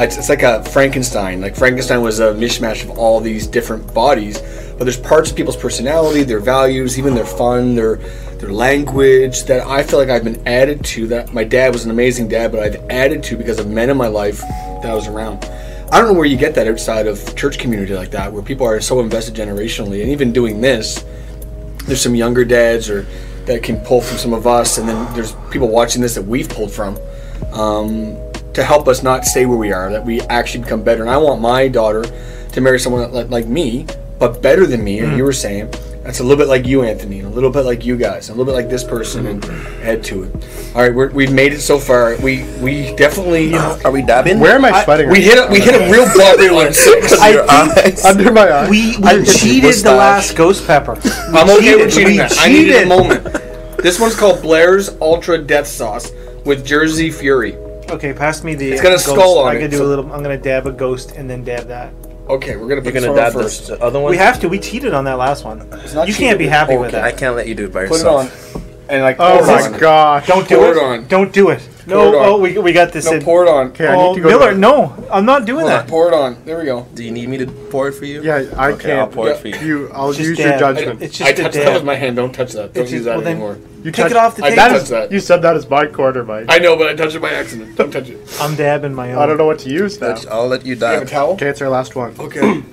[0.00, 1.40] it's, it's like a Frankenstein.
[1.40, 4.40] Like Frankenstein was a mishmash of all these different bodies,
[4.78, 7.96] but there's parts of people's personality, their values, even their fun, their
[8.38, 11.08] their language that I feel like I've been added to.
[11.08, 13.96] That my dad was an amazing dad, but I've added to because of men in
[13.96, 15.42] my life that I was around.
[15.90, 18.66] I don't know where you get that outside of church community like that, where people
[18.66, 21.04] are so invested generationally, and even doing this,
[21.86, 23.06] there's some younger dads or
[23.46, 26.48] that can pull from some of us, and then there's people watching this that we've
[26.50, 26.98] pulled from
[27.52, 28.16] um,
[28.52, 31.00] to help us not stay where we are, that we actually become better.
[31.00, 32.04] And I want my daughter
[32.52, 33.86] to marry someone like, like me,
[34.18, 34.98] but better than me.
[34.98, 35.72] And you were saying
[36.08, 38.36] that's a little bit like you, Anthony, and a little bit like you guys, and
[38.36, 39.44] a little bit like this person, and
[39.82, 40.34] head to it.
[40.74, 42.16] All right, we're, we've made it so far.
[42.22, 44.40] We we definitely Are we dabbing?
[44.40, 45.10] Where am I sweating?
[45.10, 47.10] we hit a, we hit a real bubble on six.
[47.30, 48.06] Your eyes.
[48.06, 48.70] under my eye.
[48.70, 50.92] we, we I- cheated the last ghost pepper
[51.34, 52.34] I'm okay with cheating We that.
[52.38, 53.24] I needed a moment.
[53.82, 56.10] This one's called Blair's Ultra Death Sauce
[56.46, 57.54] with Jersey Fury.
[57.90, 59.04] okay pass me the It's got a ghost.
[59.10, 61.28] skull on i it, could do so- a little i'm gonna dab a ghost and
[61.28, 61.92] then dab that
[62.28, 63.66] Okay, we're gonna put You're this gonna one dab first.
[63.68, 64.10] the other one?
[64.10, 66.88] we have to we cheated on that last one not you can't be happy with
[66.88, 66.98] Okay.
[67.00, 68.30] I that can't let you do it by yourself.
[68.30, 68.67] Put it on.
[68.88, 68.90] Yourself.
[68.90, 69.80] and like Oh my on.
[69.80, 70.26] gosh.
[70.26, 70.76] Don't do Pour it.
[70.76, 71.06] it on.
[71.08, 71.68] Don't do it.
[71.86, 72.08] Pour No.
[72.12, 72.26] it on.
[72.26, 73.06] Oh, we, we got this.
[73.06, 73.68] No, in- pour it on.
[73.68, 74.28] Okay, I oh, need to go.
[74.28, 75.88] Miller, to- no, I'm not doing Hold on, that.
[75.88, 76.36] pour it on.
[76.44, 76.86] There we go.
[76.94, 78.22] Do you need me to pour it for you?
[78.22, 78.98] Yeah, I Okay, can't.
[79.00, 79.56] I'll pour it for you.
[79.58, 80.60] You, I'll just use your dab.
[80.60, 81.02] judgment.
[81.02, 82.16] It's just I a touched that with my hand.
[82.16, 82.74] Don't touch that.
[82.74, 83.58] Don't It's use just- that well, then- anymore.
[83.78, 84.56] You Take touched- it off the I table.
[84.56, 85.12] That touched is, that.
[85.12, 86.46] you said that is my quarter, Mike.
[86.48, 87.76] I know, but I touched it by accident.
[87.76, 88.18] Don't touch it.
[88.40, 89.18] I'm dabbing my own.
[89.18, 90.08] I don't know what to use now.
[90.08, 91.10] Let- I'll let you You have a die.
[91.10, 91.32] towel?
[91.34, 92.14] Okay, it's our last one.
[92.18, 92.62] Okay.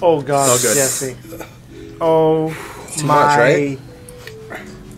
[0.00, 0.74] Oh God, All good.
[0.76, 1.16] Jesse.
[2.00, 2.50] Oh
[2.96, 3.14] Too my.
[3.14, 3.78] much, right?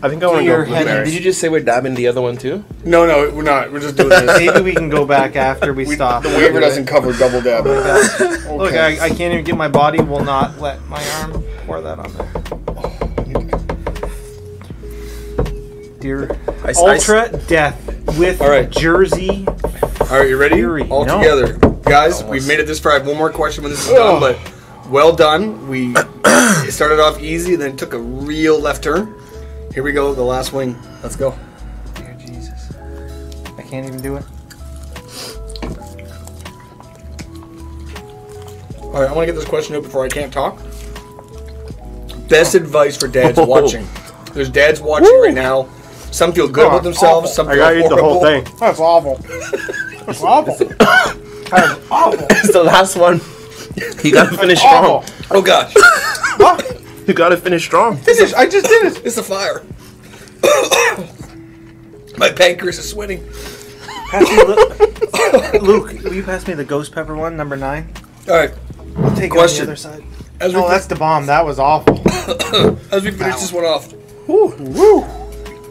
[0.01, 1.05] I think I want to Dear go heaven, blueberry.
[1.05, 2.63] Did you just say we're dabbing the other one too?
[2.85, 3.71] no, no, we're not.
[3.71, 4.37] We're just doing this.
[4.39, 6.21] Maybe we can go back after we, We- stop.
[6.23, 7.65] The waiver doesn't cover double dab.
[7.65, 8.99] Oh Look, Okay.
[8.99, 9.99] I, I can't even get my body.
[10.01, 12.27] Will not let my arm pour that on there.
[15.99, 16.31] Dear
[16.63, 18.69] I, I- Ultra Death with All right.
[18.69, 19.45] Jersey.
[19.47, 20.55] All right, you ready?
[20.57, 20.87] Fury.
[20.89, 21.17] All No.
[21.17, 22.21] together, guys.
[22.21, 22.29] Almost.
[22.29, 22.91] We've made it this far.
[22.93, 24.37] I have one more question when this is done, but
[24.89, 25.67] well done.
[25.67, 25.93] We
[26.69, 29.13] started off easy, then took a real left turn.
[29.73, 30.75] Here we go, the last wing.
[31.03, 31.37] Let's go.
[31.95, 32.73] Dear Jesus,
[33.57, 34.23] I can't even do it.
[38.81, 40.57] All right, I want to get this question out before I can't talk.
[42.27, 42.59] Best oh.
[42.59, 43.45] advice for dads oh.
[43.45, 43.87] watching.
[44.33, 45.69] There's dads watching right now.
[46.11, 47.33] Some feel good about oh, themselves.
[47.33, 48.43] Some I feel gotta eat the whole thing.
[48.59, 49.17] That's awful.
[50.05, 50.55] That's awful.
[51.49, 52.27] That's awful.
[52.31, 53.21] it's the last one.
[54.03, 55.03] You gotta finish strong.
[55.29, 55.73] Oh gosh,
[57.07, 57.97] You gotta finish strong.
[57.97, 58.33] Finish.
[58.33, 59.05] I just did it.
[59.05, 59.63] it's a fire.
[62.17, 63.25] My pancreas is sweating.
[64.09, 67.91] Pass me the, Luke, will you pass me the ghost pepper one, number nine?
[68.27, 68.51] All right,
[68.97, 69.69] I'll take Question.
[69.69, 70.03] it on the other side.
[70.41, 71.25] as we Oh, that's the bomb.
[71.27, 72.01] That was awful.
[72.91, 73.93] as we finish this one off,
[74.27, 75.01] Woo, woo.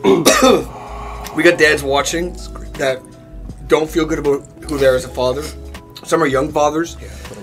[1.34, 2.32] we got dads watching
[2.74, 3.02] that
[3.66, 5.42] don't feel good about who they are as a father.
[6.04, 6.96] Some are young fathers.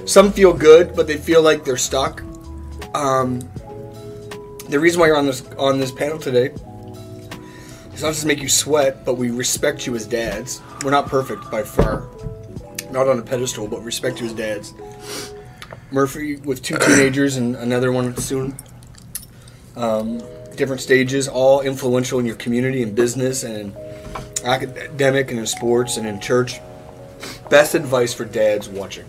[0.05, 2.23] Some feel good, but they feel like they're stuck.
[2.95, 3.39] Um,
[4.74, 6.47] the reason why you're on this on this panel today
[7.93, 10.63] is not just to make you sweat, but we respect you as dads.
[10.84, 12.09] We're not perfect by far,
[12.89, 14.74] not on a pedestal, but respect you as dads.
[15.91, 18.57] Murphy with two teenagers and another one soon.
[19.76, 20.24] Um,
[20.55, 23.78] different stages, all influential in your community and business and
[24.43, 26.59] academic and in sports and in church.
[27.47, 29.05] Best advice for dads watching.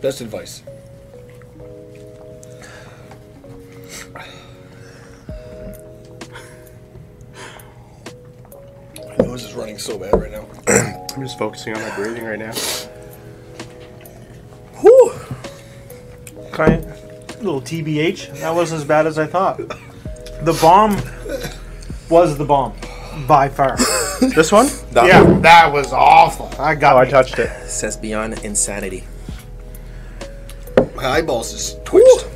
[0.00, 0.62] Best advice.
[9.78, 10.46] Nose so bad right now.
[11.14, 12.52] I'm just focusing on my breathing right now.
[16.52, 18.40] Kind of, little TBH.
[18.40, 19.58] That wasn't as bad as I thought.
[19.58, 20.96] The bomb
[22.08, 22.74] was the bomb,
[23.26, 23.76] by far.
[24.18, 24.66] This one?
[24.90, 26.50] That yeah, one that was awful.
[26.60, 26.96] I got.
[26.96, 27.48] Oh, I touched it.
[27.68, 29.04] says beyond insanity.
[30.96, 32.26] My eyeballs just twitched.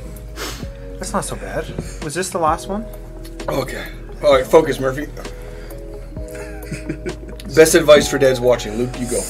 [0.93, 1.67] That's not so bad.
[2.01, 2.85] Was this the last one?
[3.49, 3.85] Okay.
[4.23, 5.07] All right, focus, Murphy.
[7.55, 8.73] Best advice for dads watching.
[8.77, 9.21] Luke, you go.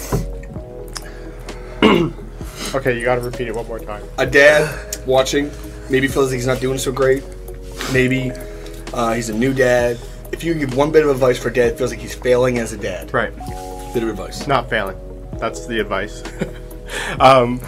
[2.76, 4.04] Okay, you gotta repeat it one more time.
[4.18, 5.52] a dad watching
[5.92, 7.24] maybe feels like he's not doing so great.
[7.92, 8.32] Maybe
[8.94, 10.00] uh, he's a new dad.
[10.32, 12.74] If you give one bit of advice for a dad, feels like he's failing as
[12.74, 13.14] a dad.
[13.14, 13.36] Right.
[13.94, 14.48] Bit of advice.
[14.48, 14.98] Not failing.
[15.34, 16.24] That's the advice.
[17.20, 17.60] um,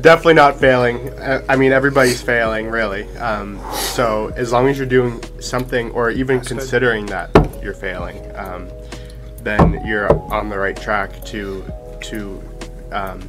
[0.00, 1.12] definitely not failing.
[1.20, 3.06] I I mean, everybody's failing, really.
[3.18, 7.30] Um, so as long as you're doing something, or even considering that
[7.62, 8.70] you're failing, um,
[9.42, 11.64] then you're on the right track to
[12.02, 12.42] to
[12.92, 13.28] um,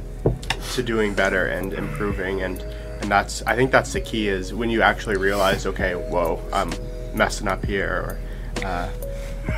[0.74, 2.42] to doing better and improving.
[2.42, 2.60] And
[3.00, 6.72] and that's I think that's the key is when you actually realize, okay, whoa, I'm
[7.14, 8.18] messing up here, or
[8.64, 8.88] uh,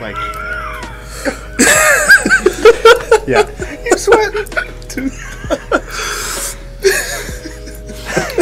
[0.00, 0.16] like.
[3.26, 3.48] yeah.
[3.84, 4.32] You sweat.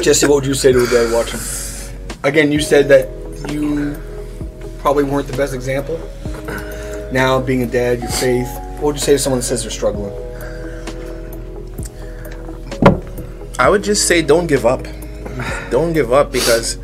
[0.02, 1.40] Jesse, what would you say to a dad watching?
[2.24, 3.08] Again, you said that
[3.50, 3.96] you
[4.78, 5.98] probably weren't the best example.
[7.14, 8.48] Now, being a dad, your faith.
[8.80, 10.12] What would you say to someone that says they're struggling?
[13.56, 14.84] I would just say don't give up.
[15.70, 16.76] Don't give up because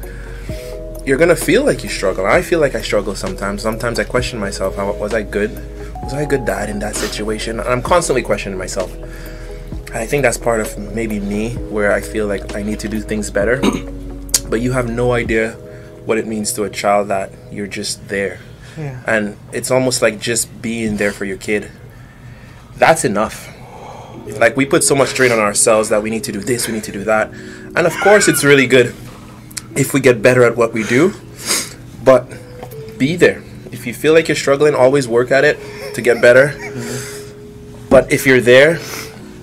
[1.04, 2.26] you're gonna feel like you struggle.
[2.26, 3.62] I feel like I struggle sometimes.
[3.62, 4.76] Sometimes I question myself.
[5.00, 5.50] Was I good?
[6.04, 7.58] Was I a good dad in that situation?
[7.58, 8.96] And I'm constantly questioning myself.
[9.92, 13.00] I think that's part of maybe me where I feel like I need to do
[13.00, 13.60] things better.
[14.48, 15.54] but you have no idea
[16.06, 18.38] what it means to a child that you're just there.
[18.76, 19.02] Yeah.
[19.06, 21.70] And it's almost like just being there for your kid.
[22.76, 23.48] That's enough.
[24.38, 26.74] Like we put so much strain on ourselves that we need to do this, we
[26.74, 27.30] need to do that.
[27.32, 28.94] And of course it's really good
[29.76, 31.12] if we get better at what we do.
[32.04, 32.28] But
[32.98, 33.42] be there.
[33.72, 35.58] If you feel like you're struggling, always work at it
[35.94, 36.48] to get better.
[36.48, 37.88] Mm-hmm.
[37.88, 38.78] But if you're there,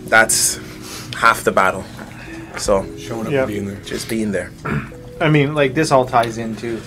[0.05, 0.57] that's
[1.15, 1.83] half the battle.
[2.57, 3.39] So Showing up Yeah.
[3.43, 3.81] and being there.
[3.81, 4.51] just being there.
[5.21, 6.81] I mean, like this all ties into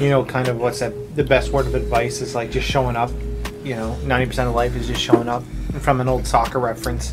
[0.00, 0.92] you know, kind of what's that?
[1.16, 3.10] The best word of advice is like just showing up.
[3.64, 5.42] You know, ninety percent of life is just showing up.
[5.80, 7.12] From an old soccer reference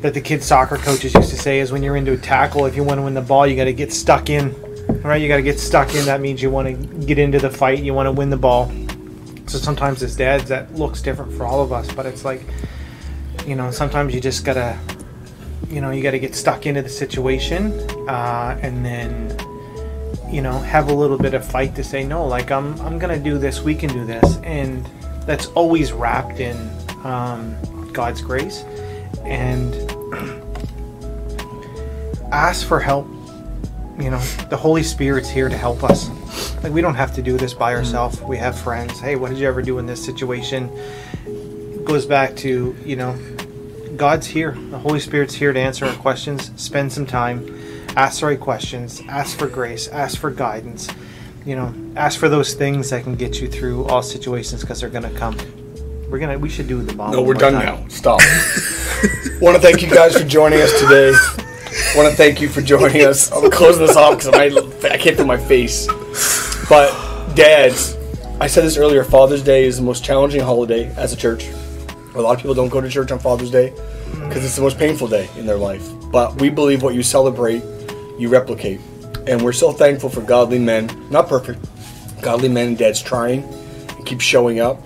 [0.00, 2.74] that the kids soccer coaches used to say is when you're into a tackle, if
[2.74, 4.54] you want to win the ball, you got to get stuck in.
[5.02, 5.20] Right?
[5.20, 6.04] You got to get stuck in.
[6.06, 7.82] That means you want to get into the fight.
[7.82, 8.72] You want to win the ball.
[9.46, 12.42] So sometimes as dads, that looks different for all of us, but it's like,
[13.46, 14.78] you know, sometimes you just gotta,
[15.68, 17.72] you know, you gotta get stuck into the situation,
[18.08, 19.36] uh, and then,
[20.30, 22.26] you know, have a little bit of fight to say no.
[22.26, 23.62] Like I'm, I'm gonna do this.
[23.62, 24.84] We can do this, and
[25.26, 26.56] that's always wrapped in
[27.04, 27.56] um,
[27.92, 28.62] God's grace,
[29.24, 29.74] and
[32.32, 33.06] ask for help.
[33.98, 36.08] You know, the Holy Spirit's here to help us.
[36.62, 38.20] Like we don't have to do this by ourselves.
[38.22, 38.98] We have friends.
[38.98, 40.70] Hey, what did you ever do in this situation?
[41.90, 43.18] goes back to you know,
[43.96, 44.52] God's here.
[44.52, 46.52] The Holy Spirit's here to answer our questions.
[46.54, 47.59] Spend some time,
[47.96, 50.88] ask the right questions, ask for grace, ask for guidance.
[51.44, 54.90] You know, ask for those things that can get you through all situations because they're
[54.90, 55.36] gonna come.
[56.10, 56.38] We're gonna.
[56.38, 57.12] We should do the bomb.
[57.12, 57.64] No, we're done time.
[57.64, 57.88] now.
[57.88, 58.20] Stop.
[59.40, 61.12] Want to thank you guys for joining us today.
[61.96, 63.30] Want to thank you for joining us.
[63.32, 64.34] I'm closing this off because
[64.84, 65.86] I can't feel my face.
[66.68, 67.96] But dads,
[68.40, 69.04] I said this earlier.
[69.04, 71.48] Father's Day is the most challenging holiday as a church.
[72.14, 73.70] A lot of people don't go to church on Father's Day
[74.12, 75.88] because it's the most painful day in their life.
[76.10, 77.62] But we believe what you celebrate,
[78.20, 78.80] you replicate,
[79.26, 81.64] and we're so thankful for godly men, not perfect,
[82.22, 84.80] godly men and dads trying and keep showing up.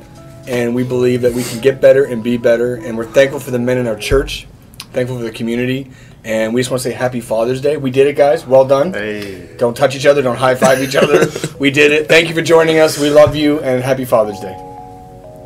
[0.46, 2.74] And we believe that we can get better and be better.
[2.76, 4.46] And we're thankful for the men in our church,
[4.92, 5.90] thankful for the community.
[6.22, 7.76] And we just want to say Happy Father's Day.
[7.76, 8.46] We did it, guys.
[8.46, 8.92] Well done.
[8.92, 9.56] Hey.
[9.58, 10.20] Don't touch each other.
[10.22, 11.26] Don't high five each other.
[11.58, 12.08] we did it.
[12.08, 12.98] Thank you for joining us.
[12.98, 13.60] We love you.
[13.60, 14.54] And Happy Father's Day.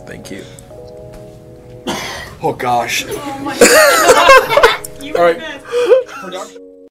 [0.07, 0.45] Thank you.
[2.41, 3.05] Oh, gosh.
[3.09, 5.03] Oh my god.
[5.03, 5.39] you All were right.
[5.39, 6.07] good.
[6.07, 6.68] Production.